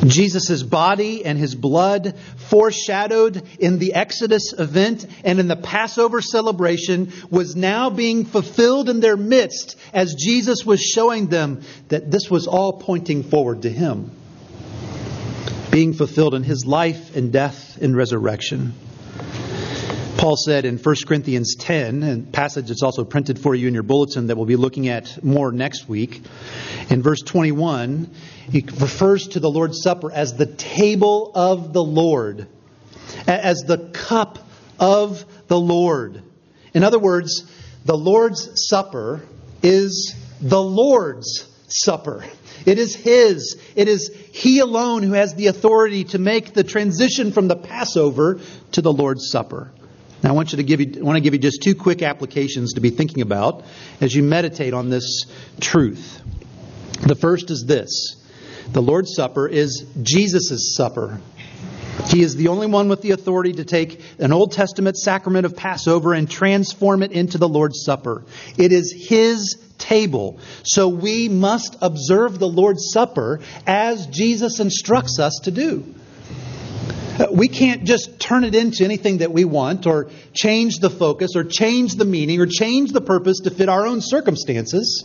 Jesus' 0.06 0.62
body 0.62 1.24
and 1.24 1.38
his 1.38 1.54
blood 1.54 2.14
foreshadowed 2.36 3.42
in 3.58 3.78
the 3.78 3.94
Exodus 3.94 4.52
event 4.56 5.06
and 5.24 5.40
in 5.40 5.48
the 5.48 5.56
Passover 5.56 6.20
celebration 6.20 7.12
was 7.30 7.56
now 7.56 7.90
being 7.90 8.24
fulfilled 8.24 8.88
in 8.88 9.00
their 9.00 9.16
midst 9.16 9.76
as 9.92 10.14
Jesus 10.14 10.64
was 10.64 10.80
showing 10.80 11.26
them 11.26 11.62
that 11.88 12.10
this 12.10 12.30
was 12.30 12.46
all 12.46 12.74
pointing 12.74 13.22
forward 13.22 13.62
to 13.62 13.70
him, 13.70 14.12
being 15.70 15.92
fulfilled 15.94 16.34
in 16.34 16.44
his 16.44 16.64
life 16.64 17.16
and 17.16 17.32
death 17.32 17.78
and 17.80 17.96
resurrection. 17.96 18.74
Paul 20.18 20.34
said 20.36 20.64
in 20.64 20.78
1 20.78 20.96
Corinthians 21.06 21.54
10, 21.54 22.02
a 22.02 22.18
passage 22.32 22.66
that's 22.66 22.82
also 22.82 23.04
printed 23.04 23.38
for 23.38 23.54
you 23.54 23.68
in 23.68 23.74
your 23.74 23.84
bulletin 23.84 24.26
that 24.26 24.36
we'll 24.36 24.46
be 24.46 24.56
looking 24.56 24.88
at 24.88 25.22
more 25.22 25.52
next 25.52 25.88
week, 25.88 26.22
in 26.90 27.02
verse 27.04 27.20
21, 27.20 28.10
he 28.50 28.64
refers 28.80 29.28
to 29.28 29.40
the 29.40 29.48
Lord's 29.48 29.80
Supper 29.80 30.10
as 30.10 30.34
the 30.34 30.46
table 30.46 31.30
of 31.36 31.72
the 31.72 31.84
Lord, 31.84 32.48
as 33.28 33.58
the 33.60 33.90
cup 33.92 34.40
of 34.80 35.24
the 35.46 35.58
Lord. 35.58 36.20
In 36.74 36.82
other 36.82 36.98
words, 36.98 37.48
the 37.84 37.96
Lord's 37.96 38.68
Supper 38.68 39.22
is 39.62 40.16
the 40.40 40.60
Lord's 40.60 41.46
Supper. 41.68 42.24
It 42.66 42.80
is 42.80 42.96
His. 42.96 43.56
It 43.76 43.86
is 43.86 44.10
He 44.32 44.58
alone 44.58 45.04
who 45.04 45.12
has 45.12 45.36
the 45.36 45.46
authority 45.46 46.02
to 46.06 46.18
make 46.18 46.54
the 46.54 46.64
transition 46.64 47.30
from 47.30 47.46
the 47.46 47.56
Passover 47.56 48.40
to 48.72 48.82
the 48.82 48.92
Lord's 48.92 49.30
Supper. 49.30 49.72
Now, 50.22 50.30
I 50.30 50.32
want 50.32 50.52
you 50.52 50.56
to 50.56 50.64
give 50.64 50.80
you, 50.80 51.00
I 51.00 51.02
want 51.02 51.16
to 51.16 51.20
give 51.20 51.32
you 51.32 51.38
just 51.38 51.62
two 51.62 51.74
quick 51.74 52.02
applications 52.02 52.74
to 52.74 52.80
be 52.80 52.90
thinking 52.90 53.22
about 53.22 53.64
as 54.00 54.14
you 54.14 54.22
meditate 54.22 54.74
on 54.74 54.90
this 54.90 55.26
truth. 55.60 56.20
The 57.00 57.14
first 57.14 57.50
is 57.50 57.64
this 57.66 58.16
the 58.72 58.82
Lord's 58.82 59.14
Supper 59.14 59.48
is 59.48 59.86
Jesus' 60.02 60.74
supper. 60.76 61.20
He 62.08 62.22
is 62.22 62.36
the 62.36 62.48
only 62.48 62.66
one 62.66 62.88
with 62.88 63.02
the 63.02 63.10
authority 63.10 63.54
to 63.54 63.64
take 63.64 64.00
an 64.18 64.32
Old 64.32 64.52
Testament 64.52 64.96
sacrament 64.96 65.46
of 65.46 65.56
Passover 65.56 66.14
and 66.14 66.30
transform 66.30 67.02
it 67.02 67.12
into 67.12 67.38
the 67.38 67.48
Lord's 67.48 67.84
Supper. 67.84 68.24
It 68.56 68.72
is 68.72 68.92
His 68.92 69.56
table. 69.78 70.38
So 70.64 70.88
we 70.88 71.28
must 71.28 71.76
observe 71.80 72.38
the 72.38 72.48
Lord's 72.48 72.90
Supper 72.92 73.40
as 73.66 74.06
Jesus 74.06 74.60
instructs 74.60 75.18
us 75.18 75.40
to 75.44 75.50
do. 75.50 75.94
Uh, 77.18 77.26
we 77.32 77.48
can't 77.48 77.84
just 77.84 78.20
turn 78.20 78.44
it 78.44 78.54
into 78.54 78.84
anything 78.84 79.18
that 79.18 79.32
we 79.32 79.44
want 79.44 79.86
or 79.86 80.08
change 80.32 80.78
the 80.78 80.90
focus 80.90 81.30
or 81.34 81.42
change 81.42 81.96
the 81.96 82.04
meaning 82.04 82.40
or 82.40 82.46
change 82.46 82.92
the 82.92 83.00
purpose 83.00 83.40
to 83.40 83.50
fit 83.50 83.68
our 83.68 83.86
own 83.86 84.00
circumstances. 84.00 85.04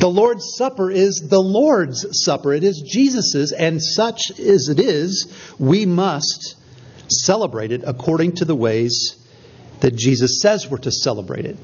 The 0.00 0.08
Lord's 0.08 0.56
Supper 0.56 0.90
is 0.90 1.26
the 1.28 1.40
Lord's 1.40 2.04
Supper. 2.24 2.52
It 2.52 2.64
is 2.64 2.82
Jesus's, 2.84 3.52
and 3.52 3.80
such 3.80 4.30
as 4.38 4.68
it 4.68 4.80
is, 4.80 5.32
we 5.58 5.86
must 5.86 6.56
celebrate 7.08 7.70
it 7.70 7.82
according 7.86 8.36
to 8.36 8.44
the 8.44 8.56
ways 8.56 9.16
that 9.80 9.94
Jesus 9.94 10.40
says 10.40 10.68
we're 10.68 10.78
to 10.78 10.90
celebrate 10.90 11.44
it. 11.44 11.56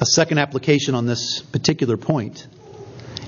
A 0.00 0.06
second 0.06 0.38
application 0.38 0.94
on 0.94 1.06
this 1.06 1.42
particular 1.42 1.98
point. 1.98 2.46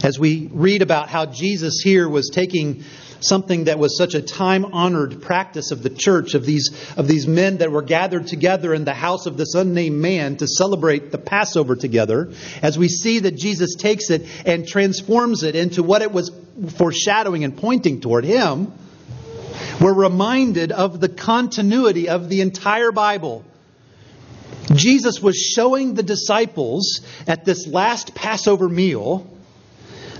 As 0.02 0.18
we 0.18 0.48
read 0.50 0.80
about 0.80 1.08
how 1.08 1.26
Jesus 1.26 1.80
here 1.82 2.08
was 2.08 2.30
taking 2.30 2.84
something 3.24 3.64
that 3.64 3.78
was 3.78 3.96
such 3.96 4.14
a 4.14 4.22
time 4.22 4.64
honored 4.66 5.22
practice 5.22 5.70
of 5.70 5.82
the 5.82 5.90
church, 5.90 6.34
of 6.34 6.44
these, 6.44 6.70
of 6.96 7.08
these 7.08 7.26
men 7.26 7.58
that 7.58 7.70
were 7.70 7.82
gathered 7.82 8.26
together 8.26 8.74
in 8.74 8.84
the 8.84 8.94
house 8.94 9.26
of 9.26 9.36
this 9.36 9.54
unnamed 9.54 10.00
man 10.00 10.36
to 10.36 10.46
celebrate 10.46 11.10
the 11.10 11.18
Passover 11.18 11.76
together, 11.76 12.32
as 12.62 12.78
we 12.78 12.88
see 12.88 13.20
that 13.20 13.36
Jesus 13.36 13.74
takes 13.74 14.10
it 14.10 14.26
and 14.44 14.66
transforms 14.66 15.42
it 15.42 15.56
into 15.56 15.82
what 15.82 16.02
it 16.02 16.12
was 16.12 16.30
foreshadowing 16.76 17.44
and 17.44 17.56
pointing 17.56 18.00
toward 18.00 18.24
him, 18.24 18.72
we're 19.80 19.94
reminded 19.94 20.72
of 20.72 21.00
the 21.00 21.08
continuity 21.08 22.08
of 22.08 22.28
the 22.28 22.40
entire 22.40 22.92
Bible. 22.92 23.44
Jesus 24.74 25.20
was 25.20 25.36
showing 25.36 25.94
the 25.94 26.02
disciples 26.02 27.00
at 27.26 27.44
this 27.44 27.66
last 27.66 28.14
Passover 28.14 28.68
meal 28.68 29.28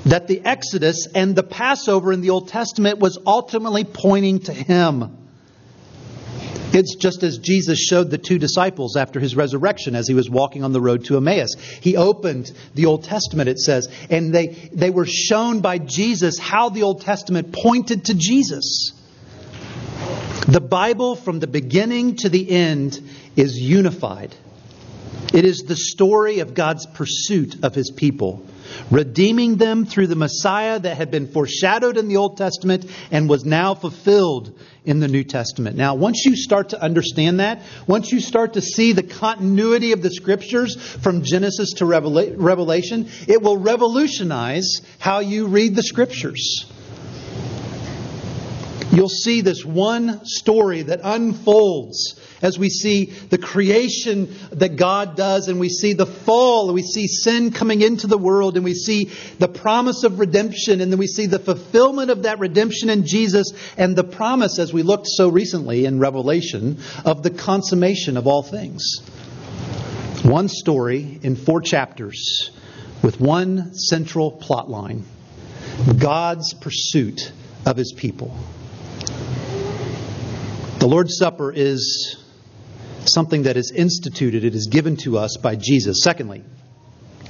that 0.06 0.26
the 0.26 0.44
Exodus 0.44 1.06
and 1.14 1.36
the 1.36 1.42
Passover 1.42 2.12
in 2.12 2.20
the 2.20 2.30
Old 2.30 2.48
Testament 2.48 2.98
was 2.98 3.18
ultimately 3.26 3.84
pointing 3.84 4.40
to 4.40 4.52
Him. 4.52 5.18
It's 6.74 6.94
just 6.94 7.22
as 7.22 7.36
Jesus 7.36 7.78
showed 7.78 8.10
the 8.10 8.16
two 8.16 8.38
disciples 8.38 8.96
after 8.96 9.20
his 9.20 9.36
resurrection 9.36 9.94
as 9.94 10.08
he 10.08 10.14
was 10.14 10.30
walking 10.30 10.64
on 10.64 10.72
the 10.72 10.80
road 10.80 11.04
to 11.04 11.18
Emmaus. 11.18 11.54
He 11.54 11.98
opened 11.98 12.50
the 12.74 12.86
Old 12.86 13.04
Testament, 13.04 13.50
it 13.50 13.58
says, 13.58 13.88
and 14.08 14.34
they, 14.34 14.48
they 14.72 14.88
were 14.88 15.04
shown 15.04 15.60
by 15.60 15.76
Jesus 15.76 16.38
how 16.38 16.70
the 16.70 16.82
Old 16.82 17.02
Testament 17.02 17.52
pointed 17.52 18.06
to 18.06 18.14
Jesus. 18.14 18.92
The 20.48 20.62
Bible, 20.62 21.14
from 21.14 21.40
the 21.40 21.46
beginning 21.46 22.16
to 22.16 22.30
the 22.30 22.50
end, 22.50 22.98
is 23.36 23.58
unified. 23.58 24.34
It 25.34 25.44
is 25.44 25.64
the 25.68 25.76
story 25.76 26.40
of 26.40 26.54
God's 26.54 26.86
pursuit 26.86 27.62
of 27.62 27.74
his 27.74 27.90
people 27.90 28.46
redeeming 28.90 29.56
them 29.56 29.86
through 29.86 30.06
the 30.06 30.16
Messiah 30.16 30.78
that 30.78 30.96
had 30.96 31.10
been 31.10 31.26
foreshadowed 31.26 31.96
in 31.96 32.08
the 32.08 32.16
Old 32.16 32.36
Testament 32.36 32.84
and 33.10 33.28
was 33.28 33.44
now 33.44 33.74
fulfilled 33.74 34.58
in 34.84 35.00
the 35.00 35.08
New 35.08 35.24
Testament. 35.24 35.76
Now, 35.76 35.94
once 35.94 36.24
you 36.24 36.34
start 36.34 36.70
to 36.70 36.82
understand 36.82 37.40
that, 37.40 37.62
once 37.86 38.10
you 38.10 38.20
start 38.20 38.54
to 38.54 38.60
see 38.60 38.92
the 38.92 39.02
continuity 39.02 39.92
of 39.92 40.02
the 40.02 40.10
Scriptures 40.10 40.76
from 40.76 41.22
Genesis 41.22 41.74
to 41.74 41.86
Revelation, 41.86 43.08
it 43.28 43.42
will 43.42 43.58
revolutionize 43.58 44.80
how 44.98 45.20
you 45.20 45.46
read 45.46 45.76
the 45.76 45.82
Scriptures. 45.82 46.66
You'll 48.92 49.08
see 49.08 49.40
this 49.40 49.64
one 49.64 50.24
story 50.24 50.82
that 50.82 51.00
unfolds 51.02 52.20
as 52.42 52.58
we 52.58 52.68
see 52.68 53.06
the 53.06 53.38
creation 53.38 54.34
that 54.50 54.76
God 54.76 55.16
does, 55.16 55.48
and 55.48 55.60
we 55.60 55.68
see 55.68 55.92
the 55.92 56.06
fall, 56.06 56.66
and 56.66 56.74
we 56.74 56.82
see 56.82 57.06
sin 57.06 57.52
coming 57.52 57.80
into 57.80 58.08
the 58.08 58.18
world, 58.18 58.56
and 58.56 58.64
we 58.64 58.74
see 58.74 59.10
the 59.38 59.48
promise 59.48 60.02
of 60.02 60.18
redemption, 60.18 60.80
and 60.80 60.90
then 60.90 60.98
we 60.98 61.06
see 61.06 61.26
the 61.26 61.38
fulfillment 61.38 62.10
of 62.10 62.24
that 62.24 62.40
redemption 62.40 62.90
in 62.90 63.06
Jesus, 63.06 63.52
and 63.76 63.96
the 63.96 64.04
promise, 64.04 64.58
as 64.58 64.72
we 64.72 64.82
looked 64.82 65.06
so 65.06 65.28
recently 65.28 65.86
in 65.86 66.00
Revelation, 66.00 66.78
of 67.04 67.22
the 67.22 67.30
consummation 67.30 68.16
of 68.16 68.26
all 68.26 68.42
things. 68.42 69.00
One 70.24 70.48
story 70.48 71.18
in 71.22 71.36
four 71.36 71.60
chapters 71.60 72.50
with 73.02 73.20
one 73.20 73.74
central 73.74 74.30
plot 74.30 74.68
line 74.68 75.04
God's 75.98 76.54
pursuit 76.54 77.32
of 77.66 77.76
his 77.76 77.92
people. 77.92 78.36
The 80.82 80.88
Lord's 80.88 81.16
Supper 81.16 81.52
is 81.52 82.16
something 83.04 83.44
that 83.44 83.56
is 83.56 83.70
instituted, 83.70 84.42
it 84.42 84.56
is 84.56 84.66
given 84.66 84.96
to 85.04 85.16
us 85.16 85.36
by 85.36 85.54
Jesus. 85.54 86.02
Secondly, 86.02 86.42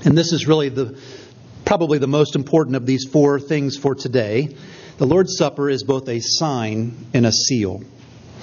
and 0.06 0.16
this 0.16 0.32
is 0.32 0.49
really 0.49 0.71
the 0.71 0.99
probably 1.66 1.99
the 1.99 2.06
most 2.06 2.35
important 2.35 2.76
of 2.76 2.87
these 2.87 3.04
four 3.04 3.38
things 3.38 3.76
for 3.76 3.94
today, 3.94 4.56
the 4.97 5.04
Lord's 5.04 5.37
Supper 5.37 5.68
is 5.68 5.85
both 5.85 6.09
a 6.09 6.21
sign 6.21 6.97
and 7.12 7.26
a 7.26 7.30
seal. 7.30 7.82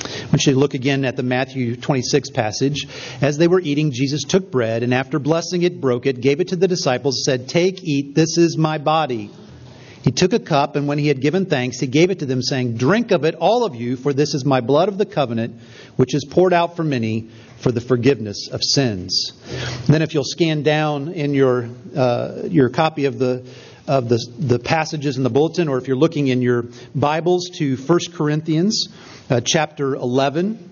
I 0.04 0.26
want 0.26 0.46
you 0.46 0.54
to 0.54 0.60
look 0.60 0.76
again 0.76 1.04
at 1.04 1.16
the 1.16 1.24
Matthew 1.24 1.76
26 1.76 2.30
passage. 2.30 2.86
As 3.20 3.40
they 3.40 3.48
were 3.48 3.60
eating, 3.60 3.92
Jesus 3.92 4.22
took 4.26 4.52
bread, 4.52 4.84
and 4.84 4.94
after 4.94 5.18
blessing 5.18 5.64
it, 5.64 5.82
broke 5.82 6.06
it, 6.06 6.22
gave 6.22 6.40
it 6.40 6.50
to 6.50 6.56
the 6.56 6.68
disciples, 6.68 7.24
said, 7.26 7.50
Take, 7.50 7.84
eat, 7.84 8.14
this 8.14 8.38
is 8.38 8.60
my 8.60 8.78
body. 8.78 9.32
He 10.02 10.12
took 10.12 10.32
a 10.32 10.40
cup, 10.40 10.76
and 10.76 10.88
when 10.88 10.98
he 10.98 11.08
had 11.08 11.20
given 11.20 11.46
thanks, 11.46 11.80
he 11.80 11.88
gave 11.88 12.10
it 12.10 12.20
to 12.20 12.26
them, 12.26 12.42
saying, 12.42 12.78
Drink 12.78 13.12
of 13.12 13.26
it, 13.26 13.36
all 13.36 13.66
of 13.66 13.76
you, 13.76 13.98
for 13.98 14.14
this 14.14 14.34
is 14.34 14.46
my 14.46 14.62
blood 14.62 14.88
of 14.88 14.98
the 14.98 15.06
covenant, 15.06 15.60
which 15.98 16.16
is 16.16 16.24
poured 16.24 16.54
out 16.54 16.78
for 16.78 16.84
many 16.84 17.30
for 17.58 17.72
the 17.72 17.82
forgiveness 17.82 18.48
of 18.50 18.64
sins. 18.64 19.34
And 19.86 19.94
then, 19.94 20.02
if 20.02 20.14
you'll 20.14 20.24
scan 20.24 20.64
down 20.64 21.10
in 21.10 21.34
your, 21.34 21.70
uh, 21.96 22.44
your 22.46 22.70
copy 22.70 23.06
of 23.06 23.20
the 23.20 23.46
of 23.90 24.08
the, 24.08 24.24
the 24.38 24.60
passages 24.60 25.18
in 25.18 25.24
the 25.24 25.32
bulletin, 25.32 25.68
or 25.68 25.80
if 25.80 25.88
you're 25.88 25.98
looking 25.98 26.28
in 26.28 26.44
your 26.44 26.66
Bibles 26.94 27.50
to 27.58 27.76
1 27.76 28.00
Corinthians 28.14 28.88
uh, 29.32 29.42
chapter 29.44 29.96
11, 29.96 30.70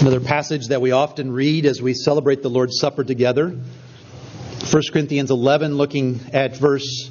another 0.00 0.20
passage 0.20 0.68
that 0.68 0.80
we 0.80 0.92
often 0.92 1.32
read 1.32 1.66
as 1.66 1.82
we 1.82 1.94
celebrate 1.94 2.42
the 2.42 2.48
Lord's 2.48 2.78
Supper 2.78 3.02
together. 3.02 3.48
1 3.48 4.82
Corinthians 4.92 5.32
11, 5.32 5.74
looking 5.74 6.20
at 6.32 6.56
verse 6.56 7.10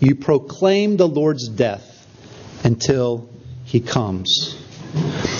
you 0.00 0.14
proclaim 0.14 0.96
the 0.96 1.08
Lord's 1.08 1.48
death 1.48 2.06
until 2.64 3.28
he 3.64 3.80
comes. 3.80 4.56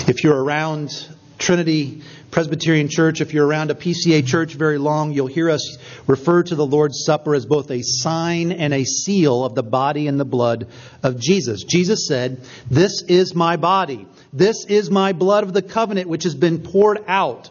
If 0.09 0.25
you're 0.25 0.43
around 0.43 0.91
Trinity 1.39 2.03
Presbyterian 2.31 2.89
Church, 2.89 3.21
if 3.21 3.33
you're 3.33 3.47
around 3.47 3.71
a 3.71 3.75
PCA 3.75 4.27
church 4.27 4.55
very 4.55 4.79
long, 4.79 5.13
you'll 5.13 5.29
hear 5.29 5.49
us 5.49 5.79
refer 6.07 6.43
to 6.43 6.55
the 6.55 6.67
Lord's 6.67 7.05
Supper 7.05 7.35
as 7.35 7.47
both 7.47 7.71
a 7.71 7.83
sign 7.83 8.53
and 8.53 8.75
a 8.75 8.85
seal 8.85 9.45
of 9.45 9.55
the 9.55 9.63
body 9.63 10.09
and 10.09 10.21
the 10.21 10.25
blood 10.27 10.69
of 11.03 11.19
Jesus. 11.19 11.65
Jesus 11.65 12.07
said, 12.07 12.43
This 12.71 13.03
is 13.03 13.35
my 13.35 13.57
body. 13.57 14.07
This 14.33 14.67
is 14.67 14.91
my 14.91 15.13
blood 15.13 15.45
of 15.45 15.55
the 15.55 15.63
covenant, 15.63 16.09
which 16.09 16.25
has 16.25 16.35
been 16.35 16.61
poured 16.61 17.03
out. 17.07 17.49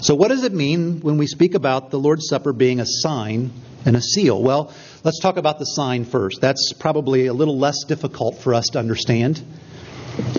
So, 0.00 0.14
what 0.14 0.28
does 0.28 0.44
it 0.44 0.52
mean 0.52 1.00
when 1.00 1.18
we 1.18 1.26
speak 1.26 1.54
about 1.54 1.90
the 1.90 1.98
Lord's 1.98 2.28
Supper 2.28 2.52
being 2.52 2.78
a 2.78 2.86
sign 2.86 3.50
and 3.84 3.96
a 3.96 4.00
seal? 4.00 4.40
Well, 4.40 4.72
let's 5.04 5.20
talk 5.20 5.36
about 5.36 5.58
the 5.58 5.64
sign 5.64 6.04
first. 6.04 6.40
That's 6.40 6.72
probably 6.72 7.26
a 7.26 7.32
little 7.32 7.58
less 7.58 7.84
difficult 7.84 8.38
for 8.38 8.54
us 8.54 8.66
to 8.72 8.78
understand, 8.78 9.42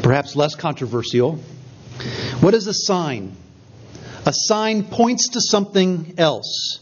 perhaps 0.02 0.36
less 0.36 0.56
controversial. 0.56 1.38
What 2.42 2.54
is 2.54 2.68
a 2.68 2.74
sign? 2.74 3.36
A 4.26 4.34
sign 4.34 4.84
points 4.84 5.30
to 5.30 5.42
something 5.42 6.16
else. 6.18 6.80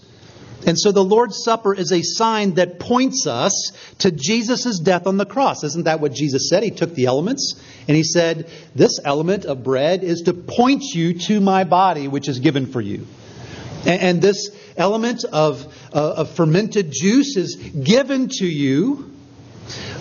And 0.66 0.78
so 0.78 0.92
the 0.92 1.04
Lord's 1.04 1.44
Supper 1.44 1.74
is 1.74 1.92
a 1.92 2.02
sign 2.02 2.56
that 2.56 2.80
points 2.80 3.28
us 3.28 3.72
to 4.00 4.12
Jesus' 4.12 4.80
death 4.80 5.08
on 5.08 5.18
the 5.18 5.26
cross. 5.26 5.64
Isn't 5.64 5.86
that 5.86 6.00
what 6.00 6.14
Jesus 6.14 6.50
said? 6.50 6.64
He 6.64 6.72
took 6.72 6.94
the 6.94 7.06
elements 7.06 7.62
and 7.88 7.96
he 7.96 8.04
said, 8.04 8.50
This 8.76 9.00
element 9.04 9.46
of 9.46 9.64
bread 9.64 10.04
is 10.04 10.24
to 10.24 10.34
point 10.34 10.84
you 10.84 11.20
to 11.20 11.40
my 11.40 11.64
body, 11.64 12.08
which 12.08 12.28
is 12.28 12.40
given 12.40 12.66
for 12.66 12.82
you. 12.82 13.08
And, 13.86 14.22
this 14.22 14.50
element 14.78 15.24
of, 15.26 15.66
uh, 15.94 16.14
of 16.18 16.32
fermented 16.32 16.92
juice 16.92 17.36
is 17.36 17.56
given 17.56 18.30
to 18.30 18.46
you 18.46 19.12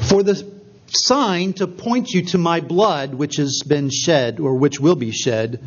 for 0.08 0.22
the 0.22 0.56
sign 0.88 1.52
to 1.54 1.66
point 1.66 2.10
you 2.10 2.22
to 2.26 2.38
my 2.38 2.60
blood, 2.60 3.14
which 3.14 3.36
has 3.36 3.62
been 3.66 3.90
shed 3.90 4.40
or 4.40 4.54
which 4.56 4.78
will 4.78 4.96
be 4.96 5.10
shed 5.10 5.60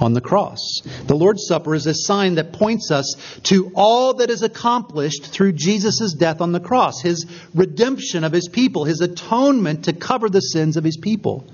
on 0.00 0.12
the 0.12 0.20
cross. 0.20 0.80
The 1.06 1.14
Lord's 1.14 1.46
Supper 1.46 1.74
is 1.74 1.86
a 1.86 1.94
sign 1.94 2.34
that 2.34 2.52
points 2.52 2.90
us 2.90 3.14
to 3.44 3.72
all 3.74 4.14
that 4.14 4.30
is 4.30 4.42
accomplished 4.42 5.26
through 5.26 5.52
Jesus' 5.52 6.14
death 6.14 6.40
on 6.40 6.52
the 6.52 6.60
cross, 6.60 7.00
his 7.00 7.26
redemption 7.54 8.24
of 8.24 8.32
his 8.32 8.48
people, 8.48 8.84
his 8.84 9.00
atonement 9.00 9.84
to 9.84 9.92
cover 9.92 10.28
the 10.28 10.40
sins 10.40 10.76
of 10.76 10.84
his 10.84 10.96
people. 10.96 11.48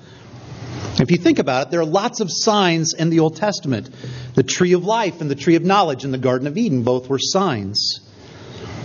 If 1.00 1.10
you 1.10 1.16
think 1.16 1.38
about 1.38 1.66
it, 1.66 1.70
there 1.70 1.80
are 1.80 1.86
lots 1.86 2.20
of 2.20 2.28
signs 2.30 2.92
in 2.92 3.08
the 3.08 3.20
Old 3.20 3.36
Testament. 3.36 3.88
The 4.34 4.42
tree 4.42 4.74
of 4.74 4.84
life 4.84 5.20
and 5.20 5.30
the 5.30 5.34
tree 5.34 5.56
of 5.56 5.64
knowledge 5.64 6.04
in 6.04 6.10
the 6.10 6.18
Garden 6.18 6.46
of 6.46 6.58
Eden 6.58 6.82
both 6.82 7.08
were 7.08 7.18
signs. 7.18 8.00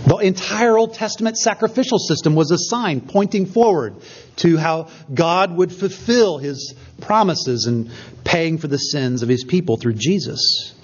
The 0.06 0.16
entire 0.16 0.78
Old 0.78 0.94
Testament 0.94 1.36
sacrificial 1.36 1.98
system 1.98 2.34
was 2.34 2.50
a 2.50 2.58
sign 2.58 3.02
pointing 3.02 3.44
forward 3.44 3.96
to 4.36 4.56
how 4.56 4.88
God 5.12 5.54
would 5.54 5.70
fulfill 5.70 6.38
his 6.38 6.74
promises 7.02 7.66
and 7.66 7.90
paying 8.24 8.56
for 8.56 8.68
the 8.68 8.78
sins 8.78 9.22
of 9.22 9.28
his 9.28 9.44
people 9.44 9.76
through 9.76 9.94
Jesus. 9.94 10.74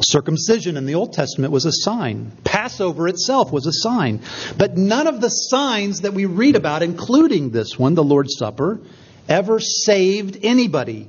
Circumcision 0.00 0.76
in 0.76 0.86
the 0.86 0.96
Old 0.96 1.12
Testament 1.12 1.52
was 1.52 1.66
a 1.66 1.72
sign. 1.72 2.32
Passover 2.42 3.06
itself 3.06 3.52
was 3.52 3.66
a 3.66 3.72
sign. 3.72 4.20
But 4.58 4.76
none 4.76 5.06
of 5.06 5.20
the 5.20 5.28
signs 5.28 6.00
that 6.00 6.14
we 6.14 6.26
read 6.26 6.56
about, 6.56 6.82
including 6.82 7.50
this 7.50 7.78
one, 7.78 7.94
the 7.94 8.02
Lord's 8.02 8.36
Supper, 8.36 8.80
ever 9.28 9.60
saved 9.60 10.38
anybody. 10.42 11.08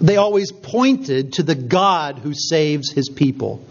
They 0.00 0.16
always 0.16 0.52
pointed 0.52 1.34
to 1.34 1.42
the 1.42 1.54
God 1.54 2.18
who 2.18 2.34
saves 2.34 2.92
his 2.92 3.08
people. 3.08 3.64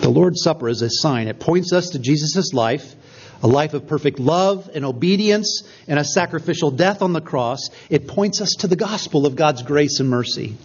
The 0.00 0.08
Lord's 0.08 0.42
Supper 0.42 0.68
is 0.68 0.82
a 0.82 0.90
sign. 0.90 1.28
It 1.28 1.38
points 1.38 1.72
us 1.72 1.90
to 1.90 2.00
Jesus' 2.00 2.52
life, 2.52 2.96
a 3.42 3.46
life 3.46 3.74
of 3.74 3.86
perfect 3.86 4.18
love 4.18 4.68
and 4.74 4.84
obedience 4.84 5.62
and 5.86 5.98
a 5.98 6.04
sacrificial 6.04 6.72
death 6.72 7.02
on 7.02 7.12
the 7.12 7.20
cross. 7.20 7.70
It 7.88 8.08
points 8.08 8.40
us 8.40 8.50
to 8.60 8.66
the 8.66 8.76
gospel 8.76 9.26
of 9.26 9.36
God's 9.36 9.62
grace 9.62 10.00
and 10.00 10.08
mercy. 10.10 10.56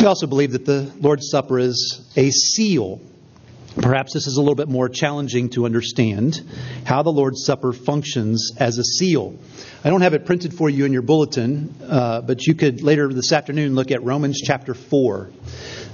We 0.00 0.06
also 0.06 0.26
believe 0.26 0.52
that 0.52 0.64
the 0.64 0.90
Lord's 1.00 1.28
Supper 1.28 1.58
is 1.58 2.08
a 2.16 2.30
seal. 2.30 3.00
Perhaps 3.80 4.12
this 4.12 4.26
is 4.26 4.36
a 4.36 4.40
little 4.40 4.56
bit 4.56 4.68
more 4.68 4.88
challenging 4.88 5.50
to 5.50 5.64
understand 5.64 6.42
how 6.84 7.02
the 7.02 7.12
Lord's 7.12 7.44
Supper 7.44 7.72
functions 7.72 8.52
as 8.58 8.78
a 8.78 8.84
seal. 8.84 9.38
I 9.84 9.90
don't 9.90 10.00
have 10.00 10.14
it 10.14 10.26
printed 10.26 10.52
for 10.52 10.68
you 10.68 10.84
in 10.84 10.92
your 10.92 11.02
bulletin, 11.02 11.74
uh, 11.88 12.20
but 12.22 12.44
you 12.46 12.54
could 12.54 12.82
later 12.82 13.12
this 13.12 13.30
afternoon 13.30 13.76
look 13.76 13.92
at 13.92 14.02
Romans 14.02 14.40
chapter 14.44 14.74
4. 14.74 15.30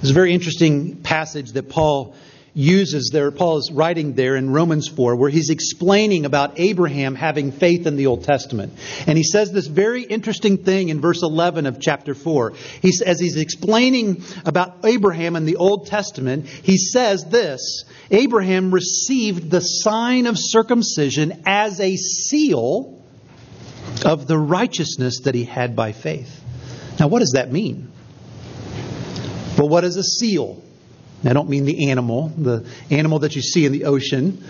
There's 0.01 0.09
a 0.09 0.13
very 0.13 0.33
interesting 0.33 0.95
passage 0.97 1.51
that 1.51 1.69
Paul 1.69 2.15
uses 2.55 3.09
there. 3.11 3.29
Paul 3.31 3.57
is 3.57 3.69
writing 3.71 4.13
there 4.13 4.35
in 4.35 4.49
Romans 4.49 4.87
4, 4.87 5.17
where 5.17 5.29
he's 5.29 5.49
explaining 5.49 6.25
about 6.25 6.57
Abraham 6.57 7.13
having 7.13 7.51
faith 7.51 7.85
in 7.85 7.97
the 7.97 8.07
Old 8.07 8.23
Testament. 8.23 8.73
And 9.05 9.17
he 9.17 9.23
says 9.23 9.51
this 9.51 9.67
very 9.67 10.03
interesting 10.03 10.57
thing 10.57 10.89
in 10.89 11.01
verse 11.01 11.21
11 11.21 11.65
of 11.65 11.79
chapter 11.79 12.15
4. 12.15 12.53
He's, 12.81 13.01
as 13.01 13.19
he's 13.19 13.35
explaining 13.35 14.23
about 14.45 14.85
Abraham 14.85 15.35
in 15.35 15.45
the 15.45 15.57
Old 15.57 15.87
Testament, 15.87 16.47
he 16.47 16.77
says 16.77 17.25
this 17.25 17.83
Abraham 18.09 18.73
received 18.73 19.51
the 19.51 19.59
sign 19.59 20.25
of 20.25 20.37
circumcision 20.39 21.43
as 21.45 21.81
a 21.81 21.97
seal 21.97 23.03
of 24.05 24.27
the 24.27 24.37
righteousness 24.37 25.21
that 25.25 25.35
he 25.35 25.43
had 25.43 25.75
by 25.75 25.91
faith. 25.91 26.41
Now, 26.99 27.09
what 27.09 27.19
does 27.19 27.33
that 27.35 27.51
mean? 27.51 27.91
Well, 29.57 29.67
what 29.69 29.83
is 29.83 29.97
a 29.97 30.03
seal? 30.03 30.61
I 31.23 31.33
don't 31.33 31.49
mean 31.49 31.65
the 31.65 31.89
animal, 31.89 32.29
the 32.37 32.65
animal 32.89 33.19
that 33.19 33.35
you 33.35 33.41
see 33.41 33.65
in 33.65 33.71
the 33.71 33.85
ocean. 33.85 34.43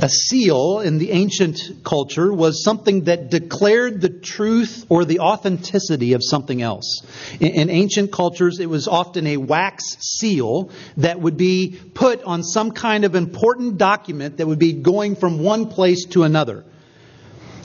A 0.00 0.08
seal 0.08 0.80
in 0.80 0.98
the 0.98 1.12
ancient 1.12 1.84
culture 1.84 2.32
was 2.32 2.64
something 2.64 3.04
that 3.04 3.30
declared 3.30 4.00
the 4.00 4.08
truth 4.08 4.84
or 4.88 5.04
the 5.04 5.20
authenticity 5.20 6.14
of 6.14 6.24
something 6.24 6.60
else. 6.60 7.06
In, 7.38 7.70
ancient 7.70 8.10
cultures, 8.10 8.58
it 8.58 8.68
was 8.68 8.88
often 8.88 9.28
a 9.28 9.36
wax 9.36 9.96
seal 10.00 10.70
that 10.96 11.20
would 11.20 11.36
be 11.36 11.78
put 11.94 12.22
on 12.24 12.42
some 12.42 12.72
kind 12.72 13.04
of 13.04 13.14
important 13.14 13.78
document 13.78 14.38
that 14.38 14.46
would 14.46 14.58
be 14.58 14.72
going 14.72 15.14
from 15.14 15.38
one 15.38 15.68
place 15.68 16.06
to 16.06 16.24
another. 16.24 16.64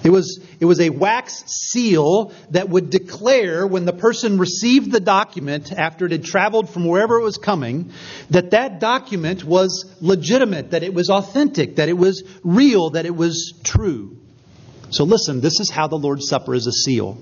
It 0.04 0.12
was, 0.12 0.40
it 0.60 0.66
was 0.66 0.80
a 0.80 0.90
wax 0.90 1.44
seal 1.48 2.34
that 2.52 2.70
would 2.70 2.90
declare 2.90 3.68
when 3.68 3.86
the 3.86 3.94
person 3.94 4.38
received 4.38 4.92
the 4.92 5.00
document 5.00 5.72
after 5.72 6.06
it 6.06 6.12
had 6.12 6.24
traveled 6.24 6.70
from 6.70 6.86
wherever 6.86 7.20
it 7.20 7.24
was 7.24 7.38
coming, 7.38 7.92
that 8.30 8.52
that 8.52 8.80
document 8.80 9.44
was 9.44 9.86
legitimate, 10.02 10.72
that 10.72 10.84
it 10.84 10.94
was 10.94 11.10
authentic, 11.10 11.76
that 11.76 11.90
it 11.90 11.98
was 11.98 12.24
real, 12.44 12.92
that 12.92 13.06
it 13.06 13.16
was 13.16 13.54
true. 13.64 14.18
So 14.90 15.04
listen, 15.04 15.42
this 15.42 15.60
is 15.60 15.70
how 15.70 15.88
the 15.88 15.98
Lord's 15.98 16.28
Supper 16.28 16.56
is 16.56 16.66
a 16.66 16.72
seal. 16.72 17.18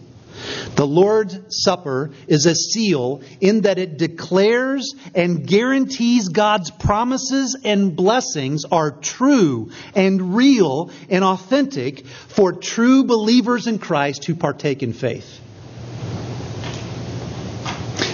The 0.76 0.86
Lord's 0.86 1.39
Supper 1.50 2.12
is 2.28 2.45
a 2.45 2.56
seal 2.56 3.21
in 3.39 3.62
that 3.62 3.78
it 3.78 3.98
declares 3.98 4.93
and 5.13 5.48
guarantees 5.48 6.30
God's 6.30 6.71
promises 6.71 7.58
and 7.63 7.95
blessings 7.95 8.65
are 8.65 8.91
true 8.91 9.71
and 9.95 10.36
real 10.36 10.91
and 11.10 11.24
authentic 11.24 12.06
for 12.08 12.54
true 12.54 13.04
believers 13.06 13.67
in 13.67 13.80
Christ 13.80 14.26
who 14.26 14.36
partake 14.36 14.84
in 14.84 14.93
faith. 14.93 15.39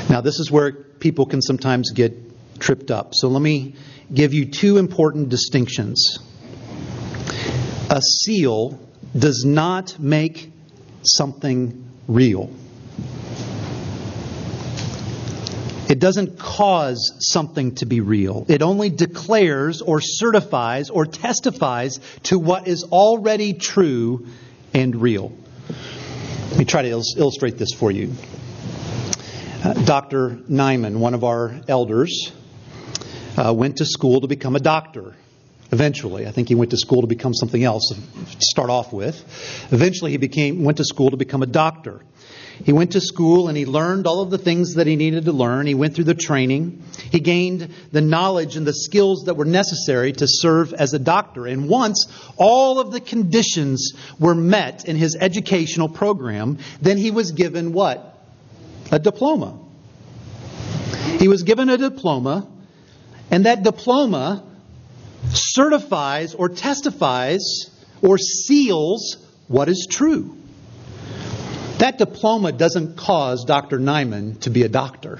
Now, 0.09 0.21
this 0.21 0.39
is 0.39 0.51
where 0.51 0.71
people 0.71 1.25
can 1.25 1.41
sometimes 1.41 1.91
get 1.91 2.59
tripped 2.59 2.91
up. 2.91 3.15
So 3.15 3.29
let 3.29 3.41
me 3.41 3.75
give 4.13 4.33
you 4.33 4.45
two 4.45 4.77
important 4.77 5.29
distinctions. 5.29 6.19
A 7.89 8.01
seal 8.01 8.79
does 9.17 9.43
not 9.45 9.99
make 9.99 10.51
something 11.03 11.90
real. 12.07 12.51
It 15.89 15.99
doesn't 15.99 16.39
cause 16.39 17.17
something 17.19 17.75
to 17.75 17.85
be 17.85 17.99
real. 17.99 18.45
It 18.47 18.61
only 18.61 18.89
declares 18.89 19.81
or 19.81 19.99
certifies 19.99 20.89
or 20.89 21.05
testifies 21.05 21.99
to 22.23 22.39
what 22.39 22.67
is 22.67 22.85
already 22.85 23.53
true 23.53 24.27
and 24.73 24.95
real. 24.95 25.33
Let 26.49 26.59
me 26.59 26.63
try 26.63 26.83
to 26.83 26.89
il- 26.89 27.03
illustrate 27.17 27.57
this 27.57 27.73
for 27.73 27.91
you. 27.91 28.13
Uh, 29.63 29.73
Dr. 29.73 30.39
Nyman, 30.49 30.95
one 30.95 31.13
of 31.13 31.25
our 31.25 31.59
elders, 31.67 32.31
uh, 33.37 33.53
went 33.53 33.77
to 33.77 33.85
school 33.85 34.21
to 34.21 34.27
become 34.27 34.55
a 34.55 34.61
doctor 34.61 35.13
eventually. 35.71 36.27
I 36.27 36.31
think 36.31 36.47
he 36.49 36.55
went 36.55 36.71
to 36.71 36.77
school 36.77 37.01
to 37.01 37.07
become 37.07 37.33
something 37.33 37.63
else 37.63 37.93
to 37.93 38.37
start 38.39 38.69
off 38.69 38.91
with. 38.93 39.15
Eventually, 39.71 40.11
he 40.11 40.17
became, 40.17 40.63
went 40.63 40.77
to 40.77 40.85
school 40.85 41.11
to 41.11 41.17
become 41.17 41.41
a 41.41 41.47
doctor. 41.47 42.01
He 42.63 42.73
went 42.73 42.91
to 42.91 43.01
school 43.01 43.47
and 43.47 43.57
he 43.57 43.65
learned 43.65 44.05
all 44.05 44.21
of 44.21 44.29
the 44.29 44.37
things 44.37 44.75
that 44.75 44.85
he 44.85 44.95
needed 44.95 45.25
to 45.25 45.31
learn. 45.31 45.65
He 45.65 45.73
went 45.73 45.95
through 45.95 46.03
the 46.03 46.13
training. 46.13 46.83
He 47.11 47.19
gained 47.19 47.73
the 47.91 48.01
knowledge 48.01 48.55
and 48.55 48.67
the 48.67 48.73
skills 48.73 49.23
that 49.25 49.35
were 49.35 49.45
necessary 49.45 50.13
to 50.13 50.27
serve 50.27 50.73
as 50.73 50.93
a 50.93 50.99
doctor. 50.99 51.47
And 51.47 51.67
once 51.67 52.05
all 52.37 52.79
of 52.79 52.91
the 52.91 52.99
conditions 52.99 53.93
were 54.19 54.35
met 54.35 54.85
in 54.85 54.95
his 54.95 55.15
educational 55.15 55.89
program, 55.89 56.59
then 56.81 56.97
he 56.97 57.09
was 57.09 57.31
given 57.31 57.73
what? 57.73 58.19
A 58.91 58.99
diploma. 58.99 59.57
He 61.17 61.27
was 61.27 61.43
given 61.43 61.69
a 61.69 61.77
diploma, 61.77 62.47
and 63.31 63.45
that 63.45 63.63
diploma 63.63 64.43
certifies 65.29 66.33
or 66.33 66.49
testifies 66.49 67.69
or 68.01 68.17
seals 68.17 69.17
what 69.47 69.69
is 69.69 69.87
true. 69.89 70.37
That 71.77 71.97
diploma 71.97 72.51
doesn't 72.51 72.97
cause 72.97 73.45
Dr. 73.45 73.79
Nyman 73.79 74.39
to 74.41 74.49
be 74.49 74.63
a 74.63 74.69
doctor. 74.69 75.19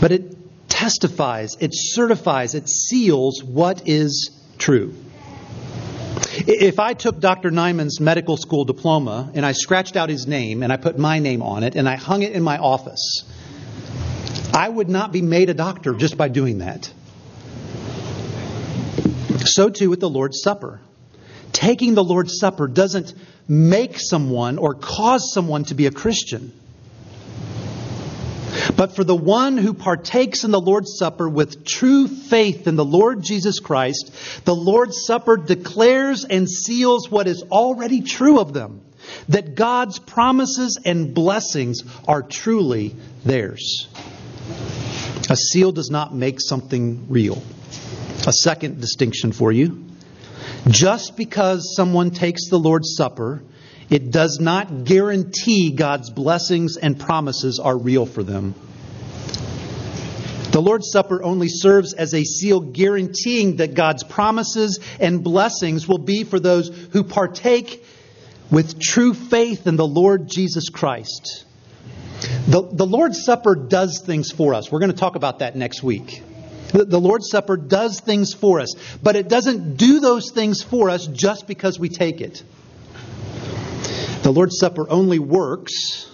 But 0.00 0.12
it 0.12 0.68
testifies, 0.68 1.56
it 1.60 1.70
certifies, 1.72 2.54
it 2.54 2.68
seals 2.68 3.42
what 3.42 3.88
is 3.88 4.30
true. 4.58 4.94
If 6.46 6.78
I 6.78 6.94
took 6.94 7.20
Dr. 7.20 7.50
Nyman's 7.50 8.00
medical 8.00 8.36
school 8.36 8.64
diploma 8.64 9.30
and 9.34 9.44
I 9.44 9.52
scratched 9.52 9.96
out 9.96 10.08
his 10.08 10.26
name 10.26 10.62
and 10.62 10.72
I 10.72 10.76
put 10.76 10.98
my 10.98 11.18
name 11.18 11.42
on 11.42 11.64
it 11.64 11.74
and 11.74 11.88
I 11.88 11.96
hung 11.96 12.22
it 12.22 12.32
in 12.32 12.42
my 12.42 12.58
office, 12.58 13.24
I 14.54 14.68
would 14.68 14.88
not 14.88 15.10
be 15.10 15.22
made 15.22 15.50
a 15.50 15.54
doctor 15.54 15.94
just 15.94 16.16
by 16.16 16.28
doing 16.28 16.58
that. 16.58 16.92
So 19.48 19.68
too 19.70 19.90
with 19.90 20.00
the 20.00 20.10
Lord's 20.10 20.42
Supper. 20.42 20.80
Taking 21.52 21.94
the 21.94 22.04
Lord's 22.04 22.38
Supper 22.38 22.68
doesn't 22.68 23.14
make 23.48 23.98
someone 23.98 24.58
or 24.58 24.74
cause 24.74 25.32
someone 25.32 25.64
to 25.64 25.74
be 25.74 25.86
a 25.86 25.90
Christian. 25.90 26.52
But 28.76 28.94
for 28.94 29.04
the 29.04 29.16
one 29.16 29.56
who 29.56 29.74
partakes 29.74 30.44
in 30.44 30.50
the 30.50 30.60
Lord's 30.60 30.98
Supper 30.98 31.28
with 31.28 31.64
true 31.64 32.06
faith 32.06 32.66
in 32.66 32.76
the 32.76 32.84
Lord 32.84 33.22
Jesus 33.22 33.60
Christ, 33.60 34.12
the 34.44 34.54
Lord's 34.54 35.04
Supper 35.04 35.36
declares 35.36 36.24
and 36.24 36.48
seals 36.48 37.10
what 37.10 37.26
is 37.26 37.42
already 37.50 38.02
true 38.02 38.38
of 38.38 38.52
them 38.52 38.82
that 39.28 39.54
God's 39.54 39.98
promises 39.98 40.78
and 40.84 41.14
blessings 41.14 41.82
are 42.06 42.22
truly 42.22 42.94
theirs. 43.24 43.88
A 45.30 45.36
seal 45.36 45.72
does 45.72 45.90
not 45.90 46.14
make 46.14 46.40
something 46.40 47.06
real. 47.08 47.42
A 48.28 48.32
second 48.32 48.78
distinction 48.78 49.32
for 49.32 49.50
you. 49.50 49.86
Just 50.68 51.16
because 51.16 51.74
someone 51.74 52.10
takes 52.10 52.50
the 52.50 52.58
Lord's 52.58 52.94
Supper, 52.94 53.42
it 53.88 54.10
does 54.10 54.38
not 54.38 54.84
guarantee 54.84 55.70
God's 55.70 56.10
blessings 56.10 56.76
and 56.76 57.00
promises 57.00 57.58
are 57.58 57.74
real 57.74 58.04
for 58.04 58.22
them. 58.22 58.54
The 60.52 60.60
Lord's 60.60 60.90
Supper 60.90 61.22
only 61.22 61.48
serves 61.48 61.94
as 61.94 62.12
a 62.12 62.22
seal 62.22 62.60
guaranteeing 62.60 63.56
that 63.56 63.72
God's 63.72 64.04
promises 64.04 64.78
and 65.00 65.24
blessings 65.24 65.88
will 65.88 65.96
be 65.96 66.24
for 66.24 66.38
those 66.38 66.68
who 66.92 67.04
partake 67.04 67.82
with 68.50 68.78
true 68.78 69.14
faith 69.14 69.66
in 69.66 69.76
the 69.76 69.88
Lord 69.88 70.28
Jesus 70.28 70.68
Christ. 70.68 71.46
The, 72.46 72.68
the 72.70 72.86
Lord's 72.86 73.24
Supper 73.24 73.54
does 73.54 74.02
things 74.04 74.30
for 74.30 74.52
us. 74.52 74.70
We're 74.70 74.80
going 74.80 74.92
to 74.92 74.98
talk 74.98 75.16
about 75.16 75.38
that 75.38 75.56
next 75.56 75.82
week. 75.82 76.22
The 76.72 77.00
Lord's 77.00 77.30
Supper 77.30 77.56
does 77.56 78.00
things 78.00 78.34
for 78.34 78.60
us, 78.60 78.74
but 79.02 79.16
it 79.16 79.28
doesn't 79.28 79.76
do 79.76 80.00
those 80.00 80.30
things 80.30 80.62
for 80.62 80.90
us 80.90 81.06
just 81.06 81.46
because 81.46 81.78
we 81.78 81.88
take 81.88 82.20
it. 82.20 82.42
The 84.22 84.32
Lord's 84.32 84.58
Supper 84.58 84.88
only 84.90 85.18
works 85.18 86.10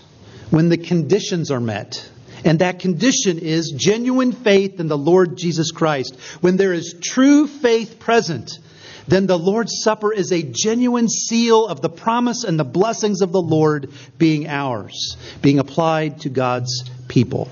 when 0.51 0.69
the 0.69 0.79
conditions 0.79 1.51
are 1.51 1.61
met. 1.61 2.09
And 2.45 2.59
that 2.59 2.79
condition 2.79 3.39
is 3.39 3.75
genuine 3.77 4.33
faith 4.33 4.79
in 4.79 4.87
the 4.87 4.99
Lord 4.99 5.37
Jesus 5.37 5.71
Christ. 5.71 6.15
When 6.41 6.57
there 6.57 6.75
is 6.75 6.95
true 7.01 7.47
faith 7.47 7.99
present, 7.99 8.59
then 9.09 9.27
the 9.27 9.39
Lord's 9.39 9.83
Supper 9.83 10.13
is 10.13 10.31
a 10.31 10.43
genuine 10.43 11.09
seal 11.09 11.67
of 11.67 11.81
the 11.81 11.89
promise 11.89 12.45
and 12.45 12.59
the 12.59 12.65
blessings 12.65 13.23
of 13.23 13.33
the 13.33 13.41
Lord 13.41 13.91
being 14.19 14.47
ours, 14.47 15.17
being 15.43 15.59
applied 15.59 16.21
to 16.21 16.29
God's 16.29 16.85
people. 17.09 17.49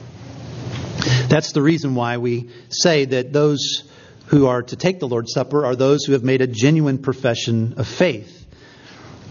That's 1.29 1.53
the 1.53 1.63
reason 1.63 1.95
why 1.95 2.19
we 2.19 2.51
say 2.69 3.05
that 3.07 3.33
those 3.33 3.85
who 4.27 4.47
are 4.47 4.63
to 4.63 4.77
take 4.77 4.99
the 4.99 5.09
Lord's 5.09 5.33
Supper 5.33 5.65
are 5.67 5.77
those 5.77 6.05
who 6.05 6.13
have 6.13 6.25
made 6.25 6.41
a 6.41 6.47
genuine 6.47 6.99
profession 6.99 7.75
of 7.77 7.87
faith. 7.87 8.39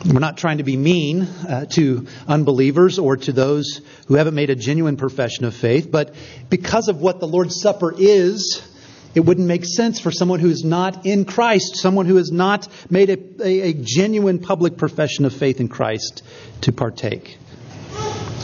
We're 0.06 0.19
not 0.19 0.38
trying 0.38 0.58
to 0.58 0.63
be 0.63 0.77
mean 0.77 1.21
uh, 1.21 1.65
to 1.71 2.08
unbelievers 2.27 2.97
or 2.97 3.17
to 3.17 3.32
those 3.32 3.82
who 4.08 4.15
haven't 4.15 4.34
made 4.34 4.49
a 4.49 4.56
genuine 4.56 4.97
profession 4.97 5.45
of 5.45 5.54
faith, 5.54 5.91
but 5.91 6.15
because 6.49 6.88
of 6.88 7.01
what 7.01 7.19
the 7.19 7.27
Lord's 7.27 7.62
Supper 7.62 7.93
is, 7.95 8.67
it 9.13 9.19
wouldn't 9.19 9.47
make 9.47 9.65
sense 9.65 9.99
for 9.99 10.10
someone 10.10 10.39
who 10.39 10.49
is 10.49 10.63
not 10.63 11.06
in 11.06 11.25
Christ, 11.25 11.75
someone 11.75 12.06
who 12.06 12.15
has 12.15 12.32
not 12.32 12.67
made 12.89 13.10
a, 13.10 13.45
a, 13.45 13.69
a 13.69 13.73
genuine 13.73 14.39
public 14.39 14.77
profession 14.77 15.25
of 15.25 15.34
faith 15.34 15.60
in 15.60 15.67
Christ, 15.67 16.23
to 16.62 16.71
partake. 16.71 17.38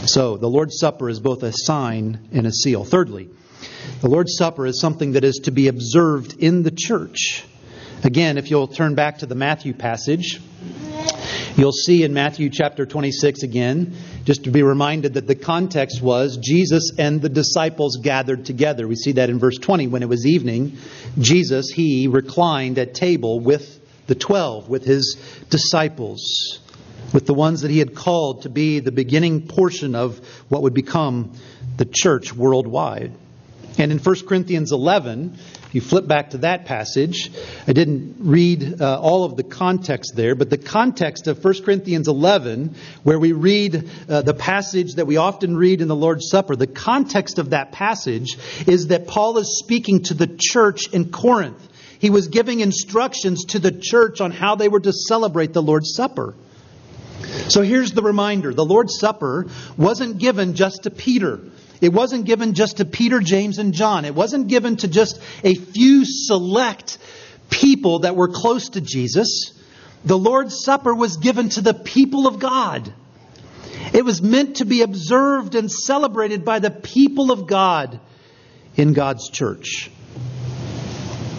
So, 0.08 0.38
the 0.38 0.48
Lord's 0.48 0.78
Supper 0.78 1.10
is 1.10 1.20
both 1.20 1.42
a 1.42 1.52
sign 1.52 2.30
and 2.32 2.46
a 2.46 2.50
seal. 2.50 2.82
Thirdly, 2.82 3.28
the 4.00 4.08
Lord's 4.08 4.36
Supper 4.38 4.64
is 4.64 4.80
something 4.80 5.12
that 5.12 5.22
is 5.22 5.40
to 5.44 5.50
be 5.50 5.68
observed 5.68 6.34
in 6.38 6.62
the 6.62 6.70
church. 6.70 7.44
Again, 8.04 8.38
if 8.38 8.50
you'll 8.50 8.68
turn 8.68 8.94
back 8.94 9.18
to 9.18 9.26
the 9.26 9.34
Matthew 9.34 9.74
passage, 9.74 10.40
you'll 11.56 11.72
see 11.72 12.04
in 12.04 12.14
Matthew 12.14 12.48
chapter 12.48 12.86
26 12.86 13.42
again, 13.42 13.96
just 14.24 14.44
to 14.44 14.50
be 14.50 14.62
reminded 14.62 15.12
that 15.14 15.26
the 15.26 15.34
context 15.34 16.00
was 16.00 16.38
Jesus 16.38 16.92
and 16.96 17.20
the 17.20 17.28
disciples 17.28 17.98
gathered 17.98 18.46
together. 18.46 18.88
We 18.88 18.96
see 18.96 19.12
that 19.12 19.28
in 19.28 19.38
verse 19.38 19.58
20. 19.58 19.88
When 19.88 20.02
it 20.02 20.08
was 20.08 20.24
evening, 20.24 20.78
Jesus, 21.18 21.68
he 21.68 22.08
reclined 22.08 22.78
at 22.78 22.94
table 22.94 23.40
with 23.40 23.78
the 24.06 24.14
twelve, 24.14 24.70
with 24.70 24.86
his 24.86 25.20
disciples, 25.50 26.60
with 27.12 27.26
the 27.26 27.34
ones 27.34 27.62
that 27.62 27.70
he 27.70 27.78
had 27.78 27.94
called 27.94 28.42
to 28.42 28.48
be 28.48 28.80
the 28.80 28.92
beginning 28.92 29.46
portion 29.46 29.94
of 29.94 30.18
what 30.48 30.62
would 30.62 30.74
become 30.74 31.32
the 31.76 31.84
church 31.84 32.34
worldwide. 32.34 33.12
And 33.78 33.92
in 33.92 33.98
1 33.98 34.26
Corinthians 34.26 34.72
11, 34.72 35.38
if 35.68 35.74
you 35.74 35.80
flip 35.80 36.08
back 36.08 36.30
to 36.30 36.38
that 36.38 36.64
passage, 36.64 37.30
I 37.66 37.72
didn't 37.72 38.16
read 38.18 38.80
uh, 38.80 39.00
all 39.00 39.24
of 39.24 39.36
the 39.36 39.44
context 39.44 40.16
there, 40.16 40.34
but 40.34 40.50
the 40.50 40.58
context 40.58 41.28
of 41.28 41.44
1 41.44 41.62
Corinthians 41.62 42.08
11, 42.08 42.74
where 43.04 43.18
we 43.18 43.32
read 43.32 43.88
uh, 44.08 44.22
the 44.22 44.34
passage 44.34 44.94
that 44.94 45.06
we 45.06 45.16
often 45.16 45.56
read 45.56 45.80
in 45.80 45.86
the 45.86 45.94
Lord's 45.94 46.28
Supper, 46.28 46.56
the 46.56 46.66
context 46.66 47.38
of 47.38 47.50
that 47.50 47.70
passage 47.70 48.36
is 48.66 48.88
that 48.88 49.06
Paul 49.06 49.38
is 49.38 49.58
speaking 49.58 50.02
to 50.04 50.14
the 50.14 50.36
church 50.38 50.88
in 50.92 51.12
Corinth. 51.12 51.62
He 52.00 52.10
was 52.10 52.28
giving 52.28 52.60
instructions 52.60 53.44
to 53.46 53.58
the 53.58 53.72
church 53.72 54.20
on 54.20 54.32
how 54.32 54.56
they 54.56 54.68
were 54.68 54.80
to 54.80 54.92
celebrate 54.92 55.52
the 55.52 55.62
Lord's 55.62 55.94
Supper. 55.94 56.34
So 57.48 57.62
here's 57.62 57.92
the 57.92 58.02
reminder 58.02 58.52
the 58.52 58.64
Lord's 58.64 58.98
Supper 58.98 59.46
wasn't 59.76 60.18
given 60.18 60.54
just 60.54 60.84
to 60.84 60.90
Peter. 60.90 61.40
It 61.80 61.92
wasn't 61.92 62.24
given 62.24 62.54
just 62.54 62.78
to 62.78 62.84
Peter, 62.84 63.20
James, 63.20 63.58
and 63.58 63.72
John. 63.72 64.04
It 64.04 64.14
wasn't 64.14 64.48
given 64.48 64.76
to 64.78 64.88
just 64.88 65.20
a 65.44 65.54
few 65.54 66.04
select 66.04 66.98
people 67.50 68.00
that 68.00 68.16
were 68.16 68.28
close 68.28 68.70
to 68.70 68.80
Jesus. 68.80 69.54
The 70.04 70.18
Lord's 70.18 70.64
Supper 70.64 70.94
was 70.94 71.16
given 71.16 71.48
to 71.50 71.60
the 71.60 71.74
people 71.74 72.26
of 72.26 72.38
God. 72.38 72.92
It 73.92 74.04
was 74.04 74.20
meant 74.20 74.56
to 74.56 74.64
be 74.64 74.82
observed 74.82 75.54
and 75.54 75.70
celebrated 75.70 76.44
by 76.44 76.58
the 76.58 76.70
people 76.70 77.30
of 77.30 77.46
God 77.46 78.00
in 78.76 78.92
God's 78.92 79.30
church. 79.30 79.90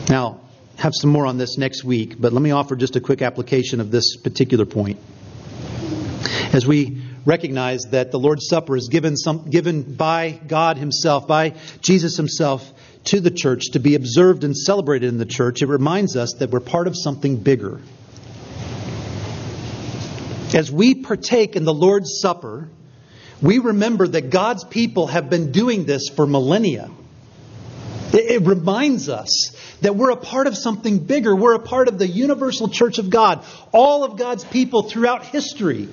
Now, 0.09 0.41
have 0.77 0.93
some 0.95 1.09
more 1.09 1.25
on 1.25 1.37
this 1.37 1.57
next 1.57 1.83
week, 1.83 2.15
but 2.19 2.33
let 2.33 2.41
me 2.41 2.51
offer 2.51 2.75
just 2.75 2.95
a 2.95 3.01
quick 3.01 3.21
application 3.21 3.81
of 3.81 3.91
this 3.91 4.15
particular 4.17 4.65
point. 4.65 4.99
As 6.51 6.65
we 6.65 6.99
recognize 7.25 7.83
that 7.91 8.09
the 8.09 8.17
Lord's 8.17 8.47
Supper 8.47 8.75
is 8.75 8.87
given, 8.89 9.15
some, 9.15 9.51
given 9.51 9.83
by 9.83 10.39
God 10.47 10.77
Himself, 10.77 11.27
by 11.27 11.53
Jesus 11.81 12.17
Himself, 12.17 12.67
to 13.05 13.19
the 13.19 13.29
church 13.29 13.71
to 13.73 13.79
be 13.79 13.93
observed 13.93 14.43
and 14.43 14.57
celebrated 14.57 15.09
in 15.09 15.19
the 15.19 15.27
church, 15.27 15.61
it 15.61 15.67
reminds 15.67 16.15
us 16.15 16.33
that 16.39 16.49
we're 16.49 16.59
part 16.59 16.87
of 16.87 16.95
something 16.97 17.37
bigger. 17.37 17.79
As 20.55 20.71
we 20.71 20.95
partake 20.95 21.55
in 21.55 21.65
the 21.65 21.73
Lord's 21.73 22.19
Supper, 22.19 22.67
we 23.43 23.59
remember 23.59 24.07
that 24.07 24.31
God's 24.31 24.63
people 24.63 25.05
have 25.05 25.29
been 25.29 25.51
doing 25.51 25.85
this 25.85 26.09
for 26.09 26.25
millennia. 26.25 26.89
It, 28.11 28.41
it 28.41 28.47
reminds 28.47 29.07
us 29.07 29.55
that 29.81 29.95
we're 29.95 30.09
a 30.09 30.17
part 30.17 30.47
of 30.47 30.57
something 30.57 31.05
bigger. 31.05 31.35
We're 31.35 31.53
a 31.53 31.59
part 31.59 31.87
of 31.87 31.99
the 31.99 32.07
universal 32.07 32.69
church 32.69 32.97
of 32.97 33.11
God, 33.11 33.45
all 33.71 34.03
of 34.03 34.17
God's 34.17 34.43
people 34.43 34.81
throughout 34.81 35.25
history. 35.25 35.87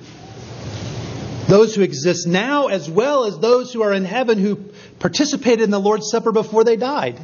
Those 1.47 1.73
who 1.73 1.81
exist 1.81 2.27
now, 2.27 2.67
as 2.67 2.89
well 2.89 3.23
as 3.23 3.39
those 3.39 3.71
who 3.71 3.81
are 3.81 3.93
in 3.93 4.03
heaven 4.03 4.37
who 4.37 4.57
participated 4.99 5.61
in 5.61 5.71
the 5.71 5.79
Lord's 5.79 6.09
Supper 6.09 6.31
before 6.31 6.63
they 6.63 6.75
died. 6.75 7.19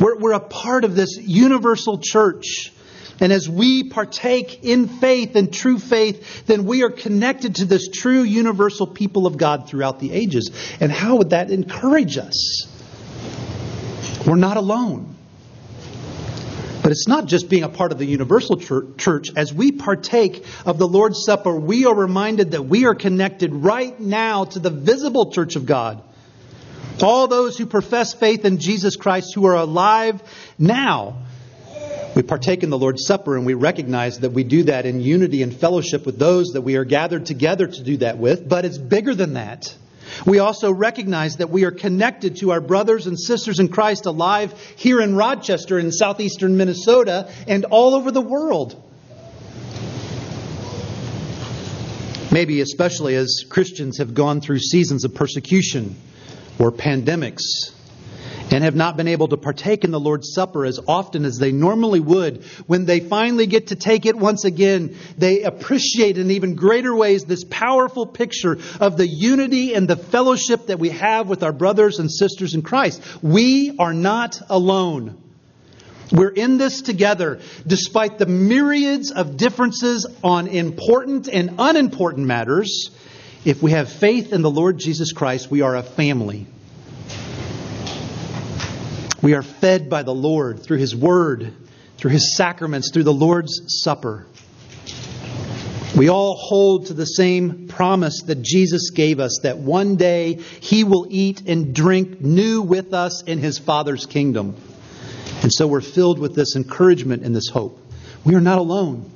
We're, 0.00 0.18
we're 0.18 0.32
a 0.32 0.40
part 0.40 0.84
of 0.84 0.96
this 0.96 1.16
universal 1.16 1.98
church. 1.98 2.72
And 3.20 3.32
as 3.32 3.48
we 3.48 3.88
partake 3.90 4.64
in 4.64 4.88
faith 4.88 5.36
and 5.36 5.52
true 5.52 5.78
faith, 5.78 6.46
then 6.46 6.64
we 6.64 6.82
are 6.82 6.90
connected 6.90 7.56
to 7.56 7.64
this 7.64 7.88
true 7.88 8.22
universal 8.22 8.86
people 8.86 9.28
of 9.28 9.36
God 9.36 9.68
throughout 9.68 10.00
the 10.00 10.12
ages. 10.12 10.50
And 10.80 10.90
how 10.90 11.16
would 11.16 11.30
that 11.30 11.50
encourage 11.50 12.18
us? 12.18 12.66
We're 14.26 14.34
not 14.34 14.56
alone. 14.56 15.11
But 16.82 16.90
it's 16.90 17.06
not 17.06 17.26
just 17.26 17.48
being 17.48 17.62
a 17.62 17.68
part 17.68 17.92
of 17.92 17.98
the 17.98 18.06
universal 18.06 18.56
church. 18.56 19.30
As 19.36 19.54
we 19.54 19.70
partake 19.70 20.44
of 20.66 20.78
the 20.78 20.88
Lord's 20.88 21.24
Supper, 21.24 21.54
we 21.54 21.86
are 21.86 21.94
reminded 21.94 22.52
that 22.52 22.62
we 22.62 22.86
are 22.86 22.94
connected 22.94 23.52
right 23.52 23.98
now 24.00 24.44
to 24.46 24.58
the 24.58 24.70
visible 24.70 25.30
church 25.30 25.54
of 25.54 25.64
God. 25.64 26.02
All 27.00 27.28
those 27.28 27.56
who 27.56 27.66
profess 27.66 28.14
faith 28.14 28.44
in 28.44 28.58
Jesus 28.58 28.96
Christ 28.96 29.32
who 29.34 29.46
are 29.46 29.56
alive 29.56 30.22
now. 30.58 31.18
We 32.14 32.22
partake 32.22 32.62
in 32.62 32.70
the 32.70 32.78
Lord's 32.78 33.06
Supper 33.06 33.36
and 33.36 33.46
we 33.46 33.54
recognize 33.54 34.20
that 34.20 34.30
we 34.30 34.44
do 34.44 34.64
that 34.64 34.84
in 34.84 35.00
unity 35.00 35.42
and 35.42 35.54
fellowship 35.54 36.04
with 36.04 36.18
those 36.18 36.48
that 36.52 36.60
we 36.62 36.76
are 36.76 36.84
gathered 36.84 37.26
together 37.26 37.66
to 37.66 37.82
do 37.82 37.98
that 37.98 38.18
with, 38.18 38.46
but 38.46 38.64
it's 38.64 38.76
bigger 38.76 39.14
than 39.14 39.34
that. 39.34 39.74
We 40.26 40.38
also 40.38 40.72
recognize 40.72 41.36
that 41.36 41.50
we 41.50 41.64
are 41.64 41.70
connected 41.70 42.36
to 42.36 42.52
our 42.52 42.60
brothers 42.60 43.06
and 43.06 43.18
sisters 43.18 43.60
in 43.60 43.68
Christ 43.68 44.06
alive 44.06 44.52
here 44.76 45.00
in 45.00 45.16
Rochester, 45.16 45.78
in 45.78 45.92
southeastern 45.92 46.56
Minnesota, 46.56 47.30
and 47.46 47.64
all 47.66 47.94
over 47.94 48.10
the 48.10 48.20
world. 48.20 48.80
Maybe 52.30 52.60
especially 52.60 53.14
as 53.14 53.44
Christians 53.48 53.98
have 53.98 54.14
gone 54.14 54.40
through 54.40 54.60
seasons 54.60 55.04
of 55.04 55.14
persecution 55.14 55.96
or 56.58 56.72
pandemics 56.72 57.40
and 58.52 58.64
have 58.64 58.74
not 58.74 58.96
been 58.96 59.08
able 59.08 59.28
to 59.28 59.36
partake 59.36 59.84
in 59.84 59.90
the 59.90 60.00
Lord's 60.00 60.32
Supper 60.32 60.66
as 60.66 60.78
often 60.86 61.24
as 61.24 61.38
they 61.38 61.52
normally 61.52 62.00
would, 62.00 62.44
when 62.66 62.84
they 62.84 63.00
finally 63.00 63.46
get 63.46 63.68
to 63.68 63.76
take 63.76 64.06
it 64.06 64.16
once 64.16 64.44
again, 64.44 64.96
they 65.16 65.42
appreciate 65.42 66.18
in 66.18 66.30
even 66.30 66.54
greater 66.54 66.94
ways 66.94 67.24
this 67.24 67.44
powerful 67.44 68.06
picture 68.06 68.58
of 68.80 68.96
the 68.96 69.06
unity 69.06 69.74
and 69.74 69.88
the 69.88 69.96
fellowship 69.96 70.66
that 70.66 70.78
we 70.78 70.90
have 70.90 71.28
with 71.28 71.42
our 71.42 71.52
brothers 71.52 71.98
and 71.98 72.10
sisters 72.10 72.54
in 72.54 72.62
Christ. 72.62 73.02
We 73.22 73.76
are 73.78 73.94
not 73.94 74.40
alone. 74.48 75.18
We're 76.12 76.28
in 76.28 76.58
this 76.58 76.82
together 76.82 77.40
despite 77.66 78.18
the 78.18 78.26
myriads 78.26 79.10
of 79.10 79.38
differences 79.38 80.06
on 80.22 80.46
important 80.46 81.26
and 81.26 81.54
unimportant 81.58 82.26
matters. 82.26 82.90
If 83.46 83.62
we 83.62 83.70
have 83.70 83.90
faith 83.90 84.32
in 84.32 84.42
the 84.42 84.50
Lord 84.50 84.78
Jesus 84.78 85.12
Christ, 85.12 85.50
we 85.50 85.62
are 85.62 85.74
a 85.74 85.82
family. 85.82 86.46
We 89.22 89.34
are 89.34 89.42
fed 89.42 89.88
by 89.88 90.02
the 90.02 90.14
Lord 90.14 90.64
through 90.64 90.78
His 90.78 90.96
Word, 90.96 91.54
through 91.96 92.10
His 92.10 92.36
sacraments, 92.36 92.90
through 92.90 93.04
the 93.04 93.12
Lord's 93.12 93.62
Supper. 93.82 94.26
We 95.96 96.08
all 96.08 96.34
hold 96.34 96.86
to 96.86 96.94
the 96.94 97.04
same 97.04 97.68
promise 97.68 98.22
that 98.22 98.42
Jesus 98.42 98.90
gave 98.90 99.20
us 99.20 99.40
that 99.44 99.58
one 99.58 99.94
day 99.94 100.34
He 100.60 100.82
will 100.82 101.06
eat 101.08 101.42
and 101.46 101.72
drink 101.72 102.20
new 102.20 102.62
with 102.62 102.94
us 102.94 103.22
in 103.22 103.38
His 103.38 103.58
Father's 103.58 104.06
kingdom. 104.06 104.56
And 105.42 105.52
so 105.52 105.68
we're 105.68 105.80
filled 105.80 106.18
with 106.18 106.34
this 106.34 106.56
encouragement 106.56 107.22
and 107.24 107.36
this 107.36 107.48
hope. 107.48 107.78
We 108.24 108.34
are 108.34 108.40
not 108.40 108.58
alone, 108.58 109.08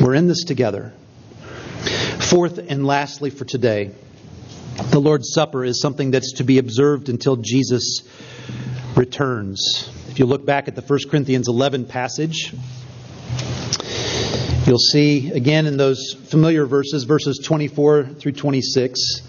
we're 0.00 0.14
in 0.14 0.28
this 0.28 0.44
together. 0.44 0.94
Fourth 2.30 2.58
and 2.58 2.86
lastly 2.86 3.30
for 3.30 3.44
today, 3.44 3.92
the 4.76 5.00
Lord's 5.00 5.32
Supper 5.32 5.64
is 5.64 5.80
something 5.80 6.10
that's 6.10 6.34
to 6.34 6.44
be 6.44 6.58
observed 6.58 7.08
until 7.08 7.36
Jesus 7.36 8.02
returns. 8.94 9.90
If 10.08 10.18
you 10.18 10.26
look 10.26 10.44
back 10.44 10.68
at 10.68 10.74
the 10.74 10.82
1 10.82 10.98
Corinthians 11.10 11.48
11 11.48 11.86
passage, 11.86 12.52
you'll 14.66 14.78
see 14.78 15.30
again 15.32 15.66
in 15.66 15.78
those 15.78 16.12
familiar 16.12 16.66
verses, 16.66 17.04
verses 17.04 17.40
24 17.42 18.04
through 18.04 18.32
26, 18.32 19.22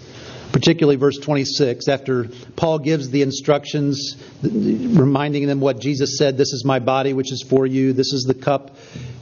particularly 0.52 0.96
verse 0.96 1.16
26, 1.18 1.88
after 1.88 2.28
Paul 2.56 2.78
gives 2.80 3.08
the 3.08 3.22
instructions, 3.22 4.16
reminding 4.42 5.46
them 5.46 5.60
what 5.60 5.80
Jesus 5.80 6.18
said 6.18 6.36
This 6.36 6.52
is 6.52 6.62
my 6.64 6.78
body, 6.78 7.14
which 7.14 7.32
is 7.32 7.42
for 7.42 7.66
you, 7.66 7.94
this 7.94 8.12
is 8.12 8.24
the 8.24 8.34
cup, 8.34 8.76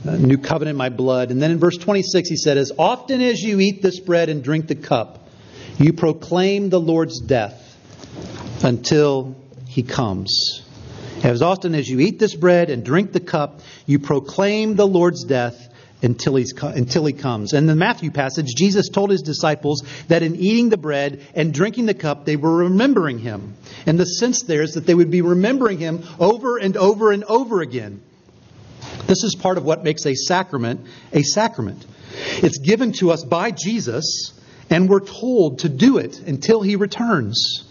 uh, 0.07 0.17
new 0.17 0.39
covenant, 0.39 0.77
my 0.77 0.89
blood. 0.89 1.31
And 1.31 1.41
then 1.41 1.53
in 1.53 1.59
verse 1.59 1.77
26, 1.77 2.29
he 2.29 2.37
said, 2.37 2.59
As 2.59 2.73
often 2.77 3.21
as 3.21 3.41
you 3.41 3.61
eat 3.61 3.81
this 3.81 4.01
bread 4.01 4.29
and 4.29 4.43
drink 4.43 4.67
the 4.67 4.75
cup, 4.75 5.26
you 5.79 5.93
proclaim 5.93 6.71
the 6.71 6.81
Lord's 6.81 7.21
death 7.21 7.62
until 8.65 9.37
he 9.67 9.83
comes. 9.83 10.62
As 11.23 11.43
often 11.43 11.75
as 11.75 11.89
you 11.89 12.01
eat 12.01 12.19
this 12.19 12.35
bread 12.35 12.71
and 12.71 12.85
drink 12.85 13.12
the 13.12 13.21
cup, 13.21 13.61
you 13.87 13.99
proclaim 13.99 14.77
the 14.77 14.87
Lord's 14.87 15.25
death 15.25 15.69
until, 16.03 16.37
he's, 16.37 16.53
until 16.62 17.05
he 17.07 17.12
comes. 17.12 17.53
In 17.53 17.67
the 17.67 17.75
Matthew 17.75 18.11
passage, 18.11 18.55
Jesus 18.55 18.89
told 18.89 19.11
his 19.11 19.23
disciples 19.23 19.83
that 20.09 20.23
in 20.23 20.37
eating 20.37 20.69
the 20.69 20.77
bread 20.77 21.27
and 21.35 21.53
drinking 21.53 21.87
the 21.87 21.95
cup, 21.95 22.25
they 22.25 22.37
were 22.37 22.57
remembering 22.57 23.19
him. 23.19 23.55
And 23.87 23.99
the 23.99 24.05
sense 24.05 24.43
there 24.43 24.62
is 24.62 24.75
that 24.75 24.87
they 24.87 24.95
would 24.95 25.11
be 25.11 25.23
remembering 25.23 25.79
him 25.79 26.05
over 26.19 26.59
and 26.59 26.77
over 26.77 27.12
and 27.12 27.25
over 27.25 27.61
again. 27.61 28.03
This 29.07 29.25
is 29.25 29.35
part 29.35 29.59
of 29.59 29.65
what 29.65 29.85
makes 29.85 30.05
a 30.07 30.15
sacrament 30.15 30.87
a 31.12 31.23
sacrament. 31.23 31.85
It's 32.43 32.59
given 32.59 32.93
to 32.93 33.11
us 33.11 33.25
by 33.25 33.51
Jesus, 33.51 34.33
and 34.71 34.89
we're 34.89 35.01
told 35.01 35.61
to 35.61 35.69
do 35.69 35.99
it 35.99 36.21
until 36.21 36.63
he 36.63 36.77
returns. 36.77 37.65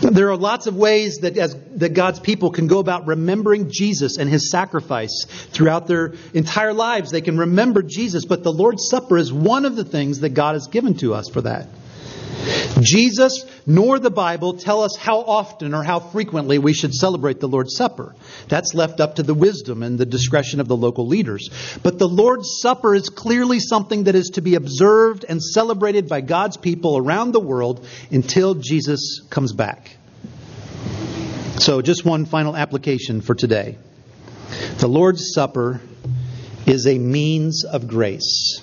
There 0.00 0.30
are 0.30 0.36
lots 0.36 0.66
of 0.66 0.76
ways 0.76 1.18
that, 1.18 1.36
as, 1.36 1.54
that 1.76 1.90
God's 1.90 2.20
people 2.20 2.50
can 2.50 2.68
go 2.68 2.78
about 2.78 3.06
remembering 3.06 3.70
Jesus 3.70 4.16
and 4.16 4.30
his 4.30 4.50
sacrifice 4.50 5.26
throughout 5.50 5.86
their 5.86 6.14
entire 6.32 6.72
lives. 6.72 7.10
They 7.10 7.20
can 7.20 7.36
remember 7.36 7.82
Jesus, 7.82 8.24
but 8.24 8.42
the 8.42 8.52
Lord's 8.52 8.88
Supper 8.88 9.18
is 9.18 9.30
one 9.32 9.66
of 9.66 9.76
the 9.76 9.84
things 9.84 10.20
that 10.20 10.30
God 10.30 10.54
has 10.54 10.68
given 10.68 10.94
to 10.98 11.12
us 11.12 11.28
for 11.28 11.42
that. 11.42 11.68
Jesus 12.80 13.44
nor 13.70 14.00
the 14.00 14.10
Bible 14.10 14.54
tell 14.54 14.82
us 14.82 14.96
how 14.96 15.20
often 15.20 15.74
or 15.74 15.84
how 15.84 16.00
frequently 16.00 16.58
we 16.58 16.72
should 16.72 16.92
celebrate 16.92 17.38
the 17.38 17.46
Lord's 17.46 17.76
Supper. 17.76 18.16
That's 18.48 18.74
left 18.74 18.98
up 18.98 19.14
to 19.14 19.22
the 19.22 19.32
wisdom 19.32 19.84
and 19.84 19.96
the 19.96 20.04
discretion 20.04 20.58
of 20.58 20.66
the 20.66 20.76
local 20.76 21.06
leaders. 21.06 21.48
But 21.80 21.96
the 21.96 22.08
Lord's 22.08 22.60
Supper 22.60 22.96
is 22.96 23.10
clearly 23.10 23.60
something 23.60 24.04
that 24.04 24.16
is 24.16 24.30
to 24.30 24.40
be 24.40 24.56
observed 24.56 25.24
and 25.28 25.40
celebrated 25.40 26.08
by 26.08 26.20
God's 26.20 26.56
people 26.56 26.96
around 26.96 27.30
the 27.30 27.38
world 27.38 27.86
until 28.10 28.54
Jesus 28.56 29.20
comes 29.30 29.52
back. 29.52 29.96
So, 31.58 31.80
just 31.80 32.04
one 32.04 32.24
final 32.24 32.56
application 32.56 33.20
for 33.20 33.36
today. 33.36 33.78
The 34.78 34.88
Lord's 34.88 35.32
Supper 35.32 35.80
is 36.66 36.88
a 36.88 36.98
means 36.98 37.64
of 37.64 37.86
grace, 37.86 38.60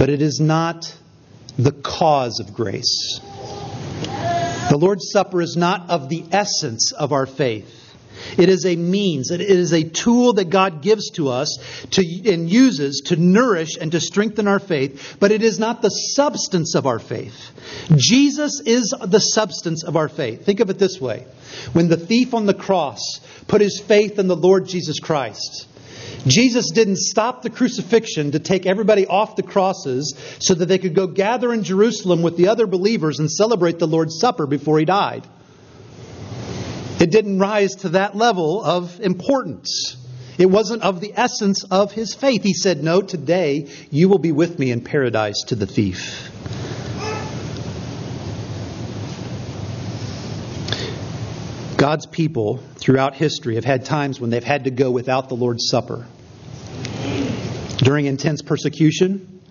but 0.00 0.08
it 0.10 0.20
is 0.20 0.40
not 0.40 0.92
the 1.56 1.72
cause 1.72 2.40
of 2.40 2.52
grace. 2.52 3.20
The 4.76 4.84
Lord's 4.84 5.10
Supper 5.10 5.40
is 5.40 5.56
not 5.56 5.88
of 5.88 6.10
the 6.10 6.22
essence 6.30 6.92
of 6.92 7.14
our 7.14 7.24
faith. 7.24 7.94
It 8.36 8.50
is 8.50 8.66
a 8.66 8.76
means, 8.76 9.30
it 9.30 9.40
is 9.40 9.72
a 9.72 9.82
tool 9.82 10.34
that 10.34 10.50
God 10.50 10.82
gives 10.82 11.08
to 11.12 11.30
us 11.30 11.56
to, 11.92 12.02
and 12.30 12.50
uses 12.50 13.00
to 13.06 13.16
nourish 13.16 13.78
and 13.80 13.90
to 13.92 14.00
strengthen 14.00 14.46
our 14.46 14.58
faith, 14.58 15.16
but 15.18 15.32
it 15.32 15.42
is 15.42 15.58
not 15.58 15.80
the 15.80 15.88
substance 15.88 16.74
of 16.74 16.86
our 16.86 16.98
faith. 16.98 17.52
Jesus 17.96 18.60
is 18.60 18.94
the 19.02 19.18
substance 19.18 19.82
of 19.82 19.96
our 19.96 20.10
faith. 20.10 20.44
Think 20.44 20.60
of 20.60 20.68
it 20.68 20.78
this 20.78 21.00
way 21.00 21.24
when 21.72 21.88
the 21.88 21.96
thief 21.96 22.34
on 22.34 22.44
the 22.44 22.52
cross 22.52 23.20
put 23.48 23.62
his 23.62 23.80
faith 23.80 24.18
in 24.18 24.28
the 24.28 24.36
Lord 24.36 24.68
Jesus 24.68 25.00
Christ, 25.00 25.66
Jesus 26.26 26.70
didn't 26.72 26.96
stop 26.96 27.42
the 27.42 27.50
crucifixion 27.50 28.32
to 28.32 28.40
take 28.40 28.66
everybody 28.66 29.06
off 29.06 29.36
the 29.36 29.42
crosses 29.42 30.14
so 30.40 30.54
that 30.54 30.66
they 30.66 30.78
could 30.78 30.94
go 30.94 31.06
gather 31.06 31.52
in 31.52 31.62
Jerusalem 31.62 32.22
with 32.22 32.36
the 32.36 32.48
other 32.48 32.66
believers 32.66 33.20
and 33.20 33.30
celebrate 33.30 33.78
the 33.78 33.86
Lord's 33.86 34.18
Supper 34.18 34.46
before 34.46 34.78
he 34.78 34.84
died. 34.84 35.26
It 36.98 37.10
didn't 37.10 37.38
rise 37.38 37.76
to 37.76 37.90
that 37.90 38.16
level 38.16 38.64
of 38.64 39.00
importance. 39.00 39.96
It 40.38 40.46
wasn't 40.46 40.82
of 40.82 41.00
the 41.00 41.12
essence 41.14 41.64
of 41.64 41.92
his 41.92 42.14
faith. 42.14 42.42
He 42.42 42.54
said, 42.54 42.82
No, 42.82 43.02
today 43.02 43.68
you 43.90 44.08
will 44.08 44.18
be 44.18 44.32
with 44.32 44.58
me 44.58 44.70
in 44.70 44.80
paradise 44.80 45.44
to 45.48 45.54
the 45.54 45.66
thief. 45.66 46.30
God's 51.76 52.06
people 52.06 52.56
throughout 52.76 53.14
history 53.14 53.56
have 53.56 53.64
had 53.64 53.84
times 53.84 54.18
when 54.18 54.30
they've 54.30 54.42
had 54.42 54.64
to 54.64 54.70
go 54.70 54.90
without 54.90 55.28
the 55.28 55.36
Lord's 55.36 55.68
Supper. 55.68 56.06
During 57.86 58.06
intense 58.06 58.42
persecution, 58.42 59.42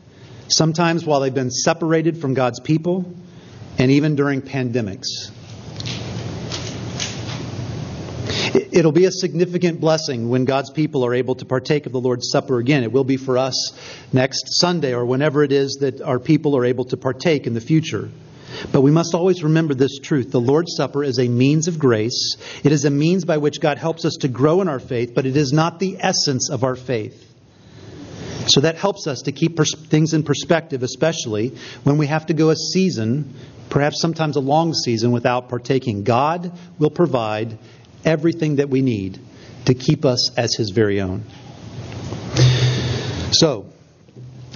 sometimes 0.49 1.05
while 1.05 1.21
they've 1.21 1.33
been 1.33 1.49
separated 1.49 2.17
from 2.17 2.33
God's 2.33 2.59
people, 2.59 3.09
and 3.77 3.89
even 3.91 4.17
during 4.17 4.41
pandemics. 4.41 5.31
It'll 8.73 8.91
be 8.91 9.05
a 9.05 9.11
significant 9.11 9.79
blessing 9.79 10.27
when 10.27 10.43
God's 10.43 10.69
people 10.69 11.05
are 11.05 11.13
able 11.13 11.35
to 11.35 11.45
partake 11.45 11.85
of 11.85 11.93
the 11.93 12.01
Lord's 12.01 12.29
Supper 12.29 12.59
again. 12.59 12.83
It 12.83 12.91
will 12.91 13.05
be 13.05 13.15
for 13.15 13.37
us 13.37 13.71
next 14.11 14.59
Sunday 14.59 14.93
or 14.93 15.05
whenever 15.05 15.41
it 15.41 15.53
is 15.53 15.77
that 15.79 16.01
our 16.01 16.19
people 16.19 16.57
are 16.57 16.65
able 16.65 16.83
to 16.87 16.97
partake 16.97 17.47
in 17.47 17.53
the 17.53 17.61
future. 17.61 18.09
But 18.73 18.81
we 18.81 18.91
must 18.91 19.15
always 19.15 19.45
remember 19.45 19.75
this 19.75 19.97
truth. 19.99 20.31
The 20.31 20.41
Lord's 20.41 20.75
Supper 20.75 21.05
is 21.05 21.19
a 21.19 21.29
means 21.29 21.69
of 21.69 21.79
grace. 21.79 22.35
It 22.65 22.73
is 22.73 22.83
a 22.83 22.89
means 22.89 23.23
by 23.23 23.37
which 23.37 23.61
God 23.61 23.77
helps 23.77 24.03
us 24.03 24.17
to 24.19 24.27
grow 24.27 24.59
in 24.59 24.67
our 24.67 24.81
faith, 24.81 25.13
but 25.15 25.25
it 25.25 25.37
is 25.37 25.53
not 25.53 25.79
the 25.79 25.95
essence 26.01 26.49
of 26.49 26.65
our 26.65 26.75
faith. 26.75 27.24
So 28.47 28.61
that 28.61 28.75
helps 28.75 29.07
us 29.07 29.23
to 29.23 29.31
keep 29.31 29.55
pers- 29.55 29.75
things 29.75 30.13
in 30.13 30.23
perspective, 30.23 30.83
especially 30.83 31.49
when 31.83 31.97
we 31.97 32.07
have 32.07 32.27
to 32.27 32.33
go 32.33 32.49
a 32.49 32.55
season, 32.55 33.33
perhaps 33.69 33.99
sometimes 33.99 34.35
a 34.35 34.41
long 34.41 34.73
season, 34.73 35.11
without 35.11 35.49
partaking. 35.49 36.03
God 36.03 36.51
will 36.77 36.91
provide 36.91 37.57
everything 38.03 38.57
that 38.57 38.69
we 38.69 38.81
need 38.81 39.19
to 39.65 39.73
keep 39.73 40.05
us 40.05 40.37
as 40.37 40.55
His 40.55 40.69
very 40.69 41.01
own. 41.01 41.23
So, 43.31 43.65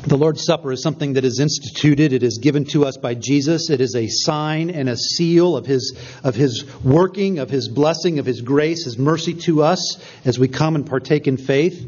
the 0.07 0.17
Lord's 0.17 0.45
Supper 0.45 0.71
is 0.71 0.81
something 0.81 1.13
that 1.13 1.25
is 1.25 1.39
instituted. 1.39 2.13
It 2.13 2.23
is 2.23 2.37
given 2.37 2.63
to 2.65 2.85
us 2.85 2.95
by 2.95 3.15
Jesus. 3.15 3.69
It 3.69 3.81
is 3.81 3.95
a 3.95 4.07
sign 4.07 4.69
and 4.69 4.87
a 4.87 4.95
seal 4.95 5.57
of 5.57 5.65
his, 5.65 5.97
of 6.23 6.35
his 6.35 6.63
working, 6.83 7.39
of 7.39 7.49
His 7.49 7.67
blessing, 7.67 8.19
of 8.19 8.25
His 8.25 8.41
grace, 8.41 8.85
His 8.85 8.97
mercy 8.97 9.33
to 9.45 9.63
us 9.63 10.01
as 10.23 10.39
we 10.39 10.47
come 10.47 10.75
and 10.75 10.85
partake 10.85 11.27
in 11.27 11.35
faith. 11.35 11.85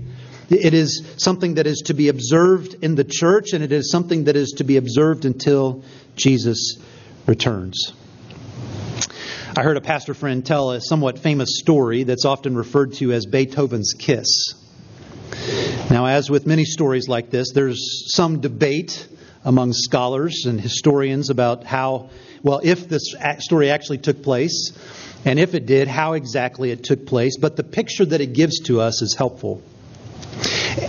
It 0.52 0.74
is 0.74 1.04
something 1.16 1.54
that 1.54 1.66
is 1.66 1.84
to 1.86 1.94
be 1.94 2.10
observed 2.10 2.76
in 2.82 2.96
the 2.96 3.06
church, 3.06 3.54
and 3.54 3.64
it 3.64 3.72
is 3.72 3.90
something 3.90 4.26
that 4.26 4.36
is 4.36 4.56
to 4.58 4.66
be 4.66 4.76
observed 4.76 5.24
until 5.24 5.84
Jesus 6.18 6.78
returns. 7.26 7.94
I 9.56 9.64
heard 9.64 9.78
a 9.78 9.82
pastor 9.82 10.14
friend 10.14 10.46
tell 10.46 10.72
a 10.72 10.82
somewhat 10.82 11.20
famous 11.20 11.58
story 11.60 12.04
that's 12.04 12.26
often 12.26 12.56
referred 12.56 12.94
to 12.96 13.14
as 13.14 13.26
Beethoven's 13.26 13.94
Kiss. 13.94 14.54
Now, 15.90 16.08
as 16.08 16.30
with 16.30 16.46
many 16.46 16.66
stories 16.66 17.08
like 17.08 17.30
this, 17.30 17.54
there's 17.54 18.14
some 18.14 18.42
debate 18.42 19.08
among 19.46 19.72
scholars 19.72 20.46
and 20.46 20.60
historians 20.60 21.30
about 21.30 21.64
how, 21.64 22.10
well, 22.44 22.60
if 22.62 22.90
this 22.90 23.16
story 23.40 23.70
actually 23.70 24.00
took 24.00 24.22
place, 24.22 24.74
and 25.24 25.40
if 25.40 25.56
it 25.56 25.66
did, 25.66 25.88
how 25.88 26.14
exactly 26.14 26.72
it 26.72 26.84
took 26.84 27.06
place. 27.06 27.38
But 27.38 27.56
the 27.56 27.64
picture 27.64 28.06
that 28.06 28.20
it 28.20 28.34
gives 28.34 28.60
to 28.62 28.82
us 28.82 29.02
is 29.02 29.16
helpful. 29.16 29.62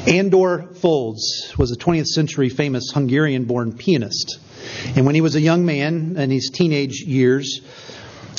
Andor 0.07 0.69
Foldes 0.75 1.57
was 1.59 1.73
a 1.73 1.77
20th 1.77 2.07
century 2.07 2.49
famous 2.49 2.91
Hungarian 2.93 3.45
born 3.45 3.73
pianist. 3.77 4.39
And 4.95 5.07
when 5.07 5.15
he 5.15 5.21
was 5.21 5.35
a 5.35 5.41
young 5.41 5.65
man 5.65 6.17
in 6.17 6.31
his 6.31 6.51
teenage 6.51 7.01
years, 7.01 7.61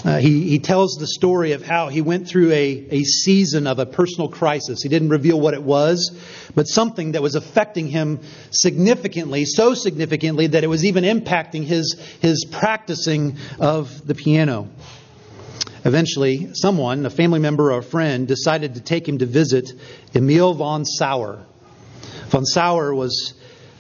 uh, 0.06 0.19
he, 0.19 0.49
he 0.49 0.60
tells 0.60 0.95
the 0.95 1.08
story 1.08 1.51
of 1.51 1.65
how 1.65 1.89
he 1.89 2.01
went 2.01 2.27
through 2.27 2.51
a, 2.51 2.88
a 2.91 3.03
season 3.03 3.67
of 3.67 3.79
a 3.79 3.86
personal 3.86 4.29
crisis. 4.29 4.82
He 4.82 4.89
didn't 4.89 5.10
reveal 5.10 5.39
what 5.39 5.53
it 5.53 5.63
was, 5.63 6.17
but 6.56 6.67
something 6.67 7.13
that 7.13 7.21
was 7.21 7.36
affecting 7.36 7.88
him 7.88 8.21
significantly, 8.51 9.43
so 9.45 9.73
significantly 9.73 10.47
that 10.47 10.63
it 10.63 10.67
was 10.67 10.86
even 10.86 11.03
impacting 11.03 11.63
his, 11.63 11.99
his 12.21 12.45
practicing 12.45 13.38
of 13.60 14.06
the 14.08 14.15
piano. 14.15 14.69
Eventually, 15.86 16.54
someone, 16.54 17.06
a 17.06 17.10
family 17.10 17.39
member 17.39 17.72
or 17.72 17.80
a 17.80 17.84
friend, 17.84 18.28
decided 18.28 18.76
to 18.76 18.82
take 18.82 19.08
him 19.08 19.17
to 19.17 19.26
visit 19.26 19.74
Emil 20.15 20.54
von 20.54 20.86
Sauer. 20.86 21.46
Von 22.28 22.46
Sauer 22.46 22.96
was 22.96 23.34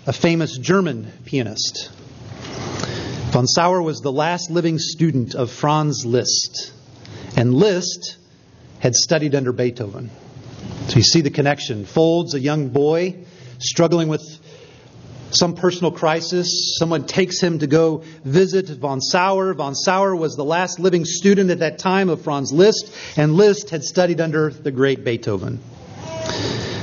a 0.05 0.11
famous 0.11 0.57
German 0.57 1.11
pianist. 1.25 1.89
Von 3.31 3.47
Sauer 3.47 3.81
was 3.81 4.01
the 4.01 4.11
last 4.11 4.51
living 4.51 4.79
student 4.79 5.33
of 5.33 5.49
Franz 5.49 6.05
Liszt, 6.05 6.73
and 7.37 7.53
Liszt 7.53 8.17
had 8.79 8.95
studied 8.95 9.33
under 9.33 9.53
Beethoven. 9.53 10.11
So 10.89 10.97
you 10.97 11.03
see 11.03 11.21
the 11.21 11.31
connection. 11.31 11.85
Foldes, 11.85 12.33
a 12.33 12.39
young 12.39 12.67
boy, 12.67 13.25
struggling 13.59 14.09
with 14.09 14.21
some 15.35 15.55
personal 15.55 15.91
crisis. 15.91 16.77
Someone 16.77 17.05
takes 17.05 17.41
him 17.41 17.59
to 17.59 17.67
go 17.67 18.03
visit 18.23 18.69
von 18.69 19.01
Sauer. 19.01 19.53
Von 19.53 19.75
Sauer 19.75 20.15
was 20.15 20.35
the 20.35 20.45
last 20.45 20.79
living 20.79 21.05
student 21.05 21.49
at 21.49 21.59
that 21.59 21.79
time 21.79 22.09
of 22.09 22.21
Franz 22.21 22.51
Liszt, 22.51 22.93
and 23.17 23.33
Liszt 23.33 23.69
had 23.71 23.83
studied 23.83 24.21
under 24.21 24.49
the 24.49 24.71
great 24.71 25.03
Beethoven. 25.03 25.59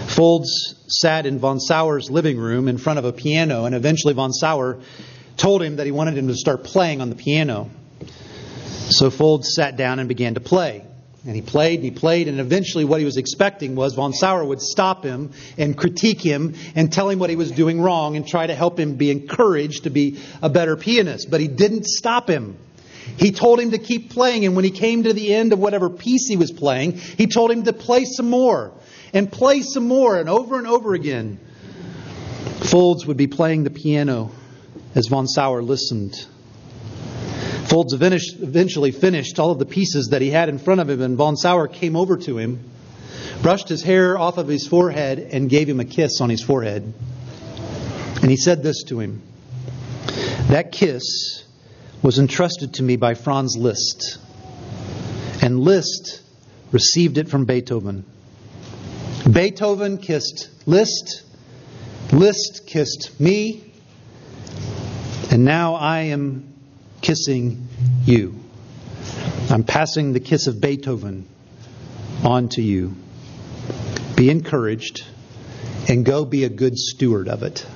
Foldes 0.09 0.75
sat 0.89 1.25
in 1.25 1.39
von 1.39 1.61
Sauer's 1.61 2.11
living 2.11 2.37
room 2.37 2.69
in 2.69 2.79
front 2.79 2.99
of 2.99 3.05
a 3.05 3.13
piano, 3.13 3.65
and 3.65 3.75
eventually 3.75 4.13
von 4.13 4.33
Sauer 4.33 4.81
told 5.37 5.63
him 5.63 5.77
that 5.77 5.87
he 5.87 5.93
wanted 5.93 6.19
him 6.19 6.29
to 6.29 6.35
start 6.35 6.65
playing 6.65 7.01
on 7.01 7.09
the 7.09 7.17
piano. 7.17 7.71
So 8.91 9.11
Foldes 9.11 9.55
sat 9.55 9.77
down 9.77 10.01
and 10.01 10.09
began 10.09 10.35
to 10.35 10.41
play. 10.41 10.85
And 11.27 11.37
he 11.37 11.43
played 11.43 11.81
and 11.81 11.85
he 11.85 11.91
played, 11.91 12.29
and 12.29 12.41
eventually 12.41 12.87
what 12.87 12.99
he 12.99 13.05
was 13.05 13.19
expecting 13.19 13.75
was 13.75 13.95
von 13.95 14.15
Sauer 14.15 14.43
would 14.45 14.63
stop 14.63 15.05
him 15.05 15.33
and 15.59 15.77
critique 15.77 16.23
him 16.23 16.55
and 16.75 16.91
tell 16.91 17.11
him 17.11 17.19
what 17.19 17.29
he 17.29 17.37
was 17.37 17.51
doing 17.51 17.81
wrong 17.81 18.17
and 18.17 18.27
try 18.27 18.47
to 18.47 18.55
help 18.55 18.81
him 18.81 18.95
be 18.95 19.11
encouraged 19.11 19.85
to 19.85 19.91
be 19.91 20.19
a 20.41 20.49
better 20.49 20.77
pianist. 20.77 21.31
But 21.31 21.41
he 21.41 21.49
didn't 21.49 21.85
stop 21.85 22.29
him. 22.29 22.57
He 23.19 23.33
told 23.33 23.61
him 23.61 23.73
to 23.73 23.79
keep 23.79 24.11
playing, 24.11 24.47
and 24.47 24.57
when 24.57 24.65
he 24.65 24.71
came 24.71 25.03
to 25.03 25.13
the 25.13 25.35
end 25.35 25.53
of 25.53 25.59
whatever 25.59 25.91
piece 25.91 26.27
he 26.27 26.37
was 26.39 26.53
playing, 26.53 26.93
he 26.93 27.27
told 27.27 27.51
him 27.51 27.65
to 27.65 27.73
play 27.75 28.05
some 28.05 28.31
more 28.31 28.73
and 29.13 29.31
play 29.31 29.61
some 29.61 29.87
more 29.87 30.19
and 30.19 30.29
over 30.29 30.57
and 30.57 30.67
over 30.67 30.95
again. 30.95 31.39
Foldes 32.61 33.07
would 33.07 33.17
be 33.19 33.27
playing 33.27 33.65
the 33.65 33.71
piano 33.71 34.31
as 34.95 35.09
von 35.09 35.27
Sauer 35.27 35.63
listened. 35.63 36.15
Foldes 37.71 37.93
eventually 37.93 38.91
finished 38.91 39.39
all 39.39 39.53
of 39.53 39.61
the 39.61 39.65
pieces 39.65 40.09
that 40.09 40.21
he 40.21 40.31
had 40.31 40.49
in 40.49 40.59
front 40.59 40.81
of 40.81 40.91
him, 40.91 41.01
and 41.01 41.17
von 41.17 41.37
Sauer 41.37 41.69
came 41.69 41.95
over 41.95 42.17
to 42.17 42.37
him, 42.37 42.59
brushed 43.43 43.69
his 43.69 43.81
hair 43.81 44.19
off 44.19 44.39
of 44.39 44.49
his 44.49 44.67
forehead, 44.67 45.21
and 45.21 45.49
gave 45.49 45.69
him 45.69 45.79
a 45.79 45.85
kiss 45.85 46.21
on 46.21 46.31
his 46.31 46.43
forehead. 46.43 46.93
And 48.23 48.29
he 48.29 48.37
said 48.37 48.65
this 48.65 48.83
to 48.89 48.99
him 48.99 49.23
That 50.49 50.73
kiss 50.73 51.45
was 52.03 52.19
entrusted 52.19 52.75
to 52.75 52.83
me 52.83 52.97
by 52.97 53.15
Franz 53.15 53.57
Liszt, 53.57 54.19
and 55.41 55.61
Liszt 55.61 56.23
received 56.73 57.19
it 57.19 57.29
from 57.29 57.45
Beethoven. 57.45 58.05
Beethoven 59.31 59.99
kissed 59.99 60.51
Liszt, 60.67 61.23
Liszt 62.11 62.67
kissed 62.67 63.21
me, 63.21 63.73
and 65.31 65.45
now 65.45 65.77
I 65.77 66.01
am 66.01 66.50
kissing 67.01 67.69
you. 68.05 68.37
I'm 69.51 69.65
passing 69.65 70.13
the 70.13 70.21
kiss 70.21 70.47
of 70.47 70.61
Beethoven 70.61 71.27
on 72.25 72.49
to 72.51 72.63
you. 72.63 72.95
Be 74.17 74.31
encouraged 74.31 75.05
and 75.89 76.05
go 76.05 76.25
be 76.25 76.45
a 76.45 76.49
good 76.49 76.79
steward 76.79 77.29
of 77.29 77.43
it. 77.43 77.67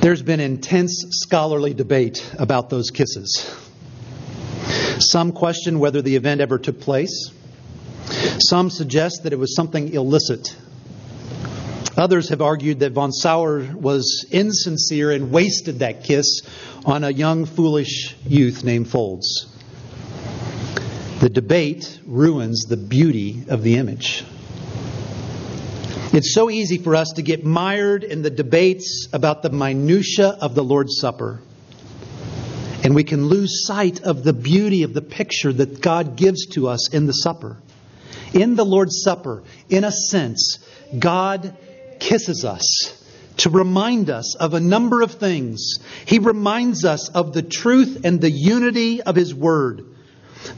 There's 0.00 0.22
been 0.22 0.40
intense 0.40 1.04
scholarly 1.10 1.72
debate 1.72 2.30
about 2.38 2.68
those 2.68 2.90
kisses. 2.90 3.50
Some 4.98 5.32
question 5.32 5.78
whether 5.78 6.02
the 6.02 6.16
event 6.16 6.40
ever 6.40 6.58
took 6.58 6.80
place. 6.80 7.30
Some 8.38 8.70
suggest 8.70 9.22
that 9.22 9.32
it 9.32 9.38
was 9.38 9.54
something 9.54 9.94
illicit. 9.94 10.54
Others 11.96 12.30
have 12.30 12.42
argued 12.42 12.80
that 12.80 12.92
von 12.92 13.12
Sauer 13.12 13.72
was 13.72 14.26
insincere 14.32 15.12
and 15.12 15.30
wasted 15.30 15.78
that 15.78 16.02
kiss 16.02 16.42
on 16.84 17.04
a 17.04 17.10
young, 17.10 17.46
foolish 17.46 18.16
youth 18.26 18.64
named 18.64 18.88
Foldes. 18.88 19.46
The 21.20 21.28
debate 21.28 22.00
ruins 22.04 22.64
the 22.64 22.76
beauty 22.76 23.44
of 23.48 23.62
the 23.62 23.76
image. 23.76 24.24
It's 26.12 26.34
so 26.34 26.50
easy 26.50 26.78
for 26.78 26.96
us 26.96 27.12
to 27.12 27.22
get 27.22 27.44
mired 27.44 28.02
in 28.02 28.22
the 28.22 28.30
debates 28.30 29.08
about 29.12 29.42
the 29.42 29.50
minutitia 29.50 30.28
of 30.40 30.56
the 30.56 30.64
Lord's 30.64 30.98
Supper. 30.98 31.40
And 32.82 32.94
we 32.94 33.04
can 33.04 33.26
lose 33.28 33.64
sight 33.66 34.02
of 34.02 34.24
the 34.24 34.32
beauty 34.32 34.82
of 34.82 34.94
the 34.94 35.00
picture 35.00 35.52
that 35.52 35.80
God 35.80 36.16
gives 36.16 36.46
to 36.48 36.68
us 36.68 36.92
in 36.92 37.06
the 37.06 37.12
supper. 37.12 37.56
In 38.32 38.56
the 38.56 38.64
Lord's 38.64 39.00
Supper, 39.02 39.44
in 39.68 39.84
a 39.84 39.92
sense, 39.92 40.58
God 40.98 41.56
kisses 42.04 42.44
us 42.44 43.00
to 43.38 43.50
remind 43.50 44.10
us 44.10 44.36
of 44.36 44.54
a 44.54 44.60
number 44.60 45.02
of 45.02 45.12
things. 45.12 45.78
He 46.06 46.18
reminds 46.18 46.84
us 46.84 47.08
of 47.08 47.32
the 47.32 47.42
truth 47.42 48.02
and 48.04 48.20
the 48.20 48.30
unity 48.30 49.02
of 49.02 49.16
His 49.16 49.34
Word 49.34 49.84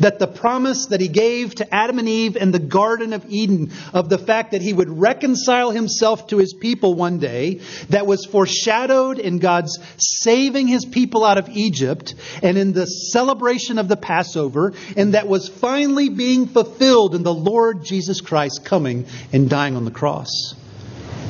that 0.00 0.18
the 0.18 0.26
promise 0.26 0.86
that 0.86 1.00
he 1.00 1.08
gave 1.08 1.54
to 1.54 1.74
Adam 1.74 1.98
and 1.98 2.08
Eve 2.08 2.36
in 2.36 2.50
the 2.50 2.58
Garden 2.58 3.12
of 3.12 3.24
Eden 3.28 3.72
of 3.92 4.08
the 4.08 4.18
fact 4.18 4.52
that 4.52 4.62
he 4.62 4.72
would 4.72 4.88
reconcile 4.88 5.70
himself 5.70 6.28
to 6.28 6.38
his 6.38 6.54
people 6.54 6.94
one 6.94 7.18
day, 7.18 7.60
that 7.90 8.06
was 8.06 8.24
foreshadowed 8.24 9.18
in 9.18 9.38
God's 9.38 9.78
saving 9.98 10.66
his 10.66 10.84
people 10.84 11.24
out 11.24 11.38
of 11.38 11.48
Egypt 11.50 12.14
and 12.42 12.58
in 12.58 12.72
the 12.72 12.86
celebration 12.86 13.78
of 13.78 13.88
the 13.88 13.96
Passover, 13.96 14.74
and 14.96 15.14
that 15.14 15.28
was 15.28 15.48
finally 15.48 16.08
being 16.08 16.46
fulfilled 16.46 17.14
in 17.14 17.22
the 17.22 17.34
Lord 17.34 17.84
Jesus 17.84 18.20
Christ 18.20 18.64
coming 18.64 19.06
and 19.32 19.48
dying 19.48 19.76
on 19.76 19.84
the 19.84 19.90
cross. 19.90 20.54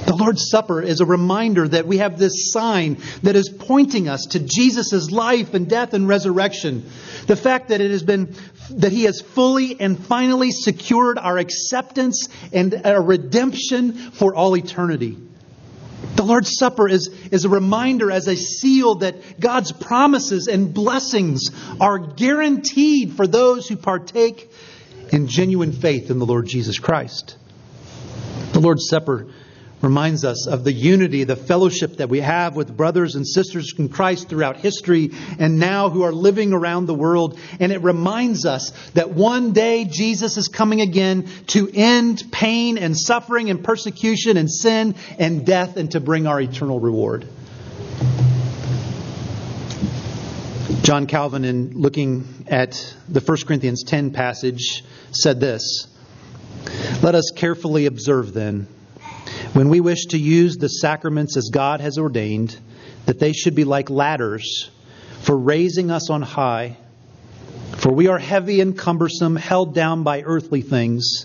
The 0.07 0.15
Lord's 0.15 0.49
Supper 0.51 0.81
is 0.81 1.01
a 1.01 1.05
reminder 1.05 1.67
that 1.67 1.89
we 1.89 1.99
have 1.99 2.17
this 2.17 2.53
sign 2.53 2.99
that 3.25 3.35
is 3.35 3.49
pointing 3.49 4.09
us 4.09 4.25
to 4.31 4.39
Jesus' 4.39 5.11
life 5.11 5.53
and 5.53 5.69
death 5.69 5.95
and 5.95 6.07
resurrection. 6.07 6.89
The 7.27 7.35
fact 7.35 7.71
that 7.71 7.81
it 7.81 7.91
has 7.91 8.05
been, 8.05 8.33
that 8.71 8.93
He 8.93 9.03
has 9.05 9.21
fully 9.21 9.81
and 9.81 9.99
finally 9.99 10.53
secured 10.53 11.19
our 11.19 11.39
acceptance 11.39 12.29
and 12.53 12.83
our 12.87 13.03
redemption 13.03 13.95
for 13.95 14.37
all 14.37 14.57
eternity. 14.57 15.17
The 16.15 16.23
Lord's 16.23 16.57
Supper 16.57 16.89
is, 16.89 17.09
is 17.33 17.45
a 17.45 17.49
reminder 17.49 18.13
as 18.13 18.29
a 18.29 18.37
seal 18.37 18.97
that 18.97 19.41
God's 19.41 19.73
promises 19.73 20.47
and 20.47 20.73
blessings 20.73 21.51
are 21.81 21.99
guaranteed 21.99 23.15
for 23.15 23.27
those 23.27 23.67
who 23.67 23.77
partake 23.77 24.53
in 25.11 25.27
genuine 25.27 25.73
faith 25.73 26.13
in 26.13 26.21
the 26.21 26.27
Lord 26.27 26.47
Jesus 26.47 26.79
Christ. 26.79 27.37
The 28.53 28.61
Lord's 28.61 28.89
Supper 28.89 29.27
reminds 29.83 30.25
us 30.25 30.47
of 30.47 30.65
the 30.65 30.73
unity, 30.73 31.25
the 31.25 31.37
fellowship 31.37 31.97
that 31.97 32.09
we 32.09 32.21
have 32.21 32.57
with 32.57 32.77
brothers 32.77 33.15
and 33.15 33.27
sisters 33.27 33.75
in 33.79 33.89
Christ 33.89 34.29
throughout 34.29 34.57
history 34.57 35.11
and 35.39 35.59
now 35.59 35.91
who 35.91 36.03
are 36.03 36.13
living 36.13 36.53
around 36.53 36.87
the 36.87 36.95
world. 36.95 37.39
And 37.61 37.73
it 37.73 37.83
reminds 37.83 38.47
us 38.47 38.71
that 38.95 39.11
one 39.11 39.53
day 39.53 39.85
Jesus 39.85 40.37
is 40.37 40.49
coming 40.49 40.81
again 40.81 41.29
to 41.49 41.71
end 41.73 42.25
pain 42.33 42.79
and 42.79 42.97
suffering 42.97 43.51
and 43.51 43.63
persecution 43.63 44.37
and 44.37 44.51
sin 44.51 44.95
and 45.19 45.45
death 45.45 45.77
and 45.77 45.91
to 45.93 46.01
bring 46.01 46.27
our 46.27 46.41
eternal 46.41 46.81
reward. 46.81 47.27
John 50.83 51.07
Calvin, 51.07 51.45
in 51.45 51.81
looking 51.81 52.47
at 52.49 52.95
the 53.09 53.21
1 53.21 53.39
Corinthians 53.47 53.83
10 53.83 54.13
passage, 54.13 54.85
said 55.11 55.41
this 55.41 55.89
Let 57.03 57.15
us 57.15 57.33
carefully 57.35 57.87
observe 57.87 58.33
then 58.33 58.69
when 59.57 59.71
we 59.71 59.81
wish 59.81 60.05
to 60.05 60.19
use 60.19 60.59
the 60.59 60.69
sacraments 60.69 61.35
as 61.35 61.49
God 61.49 61.81
has 61.81 61.97
ordained, 61.97 62.55
that 63.07 63.19
they 63.19 63.33
should 63.33 63.55
be 63.55 63.65
like 63.65 63.89
ladders 63.89 64.71
for 65.23 65.35
raising 65.35 65.91
us 65.91 66.11
on 66.11 66.21
high. 66.21 66.77
For 67.79 67.91
we 67.91 68.09
are 68.09 68.19
heavy 68.19 68.61
and 68.61 68.77
cumbersome, 68.77 69.35
held 69.35 69.75
down 69.75 70.03
by 70.03 70.21
earthly 70.21 70.61
things. 70.61 71.25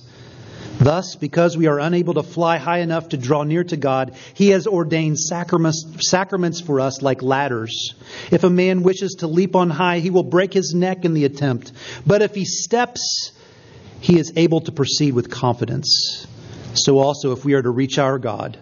Thus, 0.79 1.17
because 1.17 1.57
we 1.57 1.67
are 1.67 1.81
unable 1.81 2.13
to 2.13 2.23
fly 2.23 2.55
high 2.55 2.79
enough 2.79 3.09
to 3.09 3.17
draw 3.17 3.43
near 3.43 3.65
to 3.65 3.75
God, 3.75 4.15
He 4.33 4.51
has 4.51 4.65
ordained 4.65 5.19
sacraments, 5.19 6.61
for 6.61 6.79
us 6.79 7.01
like 7.01 7.21
ladders. 7.21 7.95
If 8.31 8.45
a 8.45 8.49
man 8.49 8.83
wishes 8.83 9.15
to 9.15 9.27
leap 9.27 9.57
on 9.57 9.69
high, 9.69 9.99
he 9.99 10.09
will 10.09 10.23
break 10.23 10.53
his 10.53 10.73
neck 10.73 11.03
in 11.03 11.13
the 11.13 11.25
attempt. 11.25 11.73
But 12.07 12.21
if 12.21 12.33
he 12.33 12.45
steps, 12.45 13.33
he 13.99 14.17
is 14.17 14.31
able 14.37 14.61
to 14.61 14.71
proceed 14.71 15.15
with 15.15 15.29
confidence. 15.29 16.25
So 16.73 16.99
also, 16.99 17.33
if 17.33 17.43
we 17.43 17.53
are 17.53 17.61
to 17.61 17.69
reach 17.69 17.97
our 17.97 18.17
God, 18.17 18.57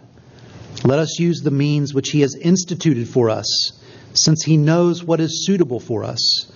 let 0.84 1.00
us 1.00 1.20
use 1.20 1.42
the 1.42 1.52
means 1.52 1.94
which 1.94 2.10
He 2.10 2.22
has 2.22 2.36
instituted 2.36 3.08
for 3.08 3.30
us, 3.30 3.80
since 4.14 4.44
He 4.44 4.58
knows 4.58 5.04
what 5.04 5.20
is 5.20 5.46
suitable 5.46 5.80
for 5.80 6.04
us. 6.04 6.52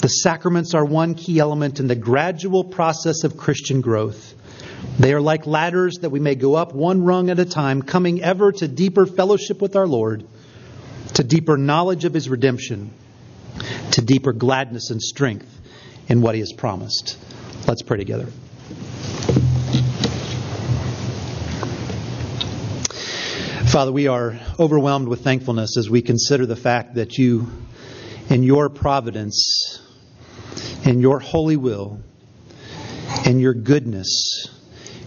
The 0.00 0.08
sacraments 0.08 0.74
are 0.74 0.84
one 0.84 1.14
key 1.14 1.40
element 1.40 1.80
in 1.80 1.88
the 1.88 1.96
gradual 1.96 2.64
process 2.64 3.24
of 3.24 3.36
Christian 3.36 3.80
growth. 3.80 4.34
They 4.98 5.12
are 5.12 5.20
like 5.20 5.46
ladders 5.46 5.98
that 6.02 6.10
we 6.10 6.20
may 6.20 6.36
go 6.36 6.54
up 6.54 6.72
one 6.72 7.04
rung 7.04 7.30
at 7.30 7.38
a 7.38 7.44
time, 7.44 7.82
coming 7.82 8.22
ever 8.22 8.52
to 8.52 8.68
deeper 8.68 9.06
fellowship 9.06 9.60
with 9.60 9.76
our 9.76 9.86
Lord, 9.86 10.24
to 11.14 11.24
deeper 11.24 11.56
knowledge 11.56 12.04
of 12.04 12.14
His 12.14 12.28
redemption, 12.28 12.92
to 13.92 14.00
deeper 14.00 14.32
gladness 14.32 14.90
and 14.90 15.02
strength 15.02 15.52
in 16.08 16.22
what 16.22 16.34
He 16.34 16.40
has 16.40 16.52
promised. 16.52 17.18
Let's 17.66 17.82
pray 17.82 17.98
together. 17.98 18.28
Father, 23.70 23.92
we 23.92 24.06
are 24.06 24.40
overwhelmed 24.58 25.08
with 25.08 25.20
thankfulness 25.20 25.76
as 25.76 25.90
we 25.90 26.00
consider 26.00 26.46
the 26.46 26.56
fact 26.56 26.94
that 26.94 27.18
you, 27.18 27.48
in 28.30 28.42
your 28.42 28.70
providence, 28.70 29.82
in 30.84 31.00
your 31.00 31.20
holy 31.20 31.58
will, 31.58 32.00
in 33.26 33.40
your 33.40 33.52
goodness, 33.52 34.48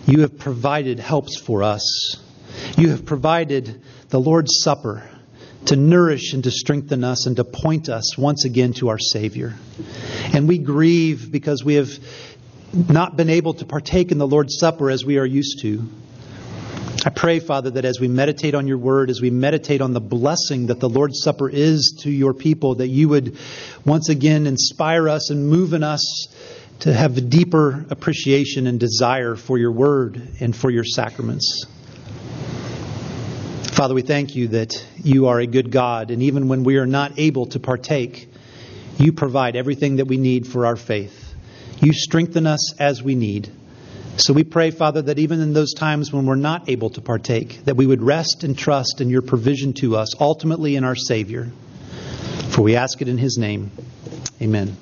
you 0.05 0.22
have 0.22 0.38
provided 0.38 0.99
helps 0.99 1.39
for 1.39 1.64
us. 1.64 2.18
You 2.78 2.89
have 2.89 3.03
provided 3.03 3.82
the 4.09 4.20
Lord's 4.20 4.62
Supper 4.62 5.09
to 5.66 5.76
nourish 5.76 6.34
and 6.34 6.43
to 6.43 6.51
strengthen 6.51 7.03
us 7.03 7.26
and 7.26 7.38
to 7.38 7.43
point 7.43 7.89
us 7.89 8.16
once 8.16 8.45
again 8.45 8.74
to 8.74 8.89
our 8.89 8.99
Savior. 8.99 9.55
And 10.34 10.47
we 10.47 10.59
grieve 10.59 11.32
because 11.32 11.64
we 11.64 11.76
have 11.76 11.89
not 12.74 13.18
been 13.18 13.32
able 13.32 13.55
to 13.55 13.66
partake 13.66 14.12
in 14.12 14.20
the 14.20 14.28
Lord's 14.28 14.59
Supper 14.59 14.91
as 14.91 15.03
we 15.03 15.18
are 15.18 15.26
used 15.26 15.62
to. 15.62 15.89
I 17.04 17.10
pray, 17.10 17.39
Father, 17.39 17.72
that 17.72 17.86
as 17.86 17.99
we 17.99 18.08
meditate 18.08 18.54
on 18.54 18.68
your 18.68 18.78
word, 18.78 19.10
as 19.10 19.22
we 19.22 19.32
meditate 19.32 19.82
on 19.82 19.93
the 19.93 19.99
blessing 19.99 20.68
that 20.68 20.80
the 20.80 20.88
Lord's 20.88 21.24
Supper 21.24 21.49
is 21.49 21.97
to 22.02 22.12
your 22.12 22.36
people, 22.36 22.76
that 22.76 22.89
you 22.89 23.10
would 23.10 23.38
once 23.84 24.10
again 24.10 24.45
inspire 24.45 25.10
us 25.10 25.32
and 25.32 25.47
move 25.47 25.74
in 25.74 25.82
us 25.82 26.28
to 26.82 26.93
have 26.93 27.18
a 27.18 27.22
deeper 27.22 27.88
appreciation 27.89 28.68
and 28.68 28.80
desire 28.80 29.36
for 29.36 29.58
your 29.58 29.72
word 29.72 30.22
and 30.39 30.56
for 30.56 30.70
your 30.70 30.84
sacraments. 30.84 31.66
Father, 33.64 33.95
we 33.95 34.04
thank 34.04 34.36
you 34.36 34.49
that 34.49 34.86
you 35.04 35.26
are 35.28 35.39
a 35.39 35.47
good 35.47 35.72
God, 35.72 36.12
and 36.12 36.22
even 36.22 36.49
when 36.49 36.64
we 36.64 36.78
are 36.78 36.86
not 36.86 37.18
able 37.18 37.47
to 37.47 37.60
partake, 37.60 38.30
you 38.99 39.12
provide 39.12 39.56
everything 39.56 39.95
that 39.95 40.06
we 40.06 40.18
need 40.18 40.45
for 40.45 40.68
our 40.68 40.76
faith. 40.76 41.34
You 41.82 41.93
strengthen 41.93 42.45
us 42.45 42.80
as 42.80 43.02
we 43.02 43.16
need. 43.16 43.52
So 44.18 44.34
we 44.34 44.43
pray, 44.43 44.72
Father, 44.72 45.01
that 45.03 45.20
even 45.20 45.39
in 45.39 45.53
those 45.53 45.74
times 45.74 46.12
when 46.12 46.26
we're 46.26 46.36
not 46.36 46.70
able 46.70 46.89
to 46.91 47.01
partake, 47.01 47.64
that 47.66 47.76
we 47.76 47.86
would 47.86 48.01
rest 48.01 48.43
and 48.43 48.57
trust 48.57 49.01
in 49.01 49.09
your 49.09 49.22
provision 49.22 49.74
to 49.74 49.95
us, 49.95 50.20
ultimately 50.20 50.76
in 50.76 50.84
our 50.84 50.95
Savior. 50.95 51.51
For 52.49 52.62
we 52.62 52.76
ask 52.76 53.01
it 53.01 53.07
in 53.07 53.18
his 53.18 53.38
name. 53.38 53.72
Amen. 54.41 54.78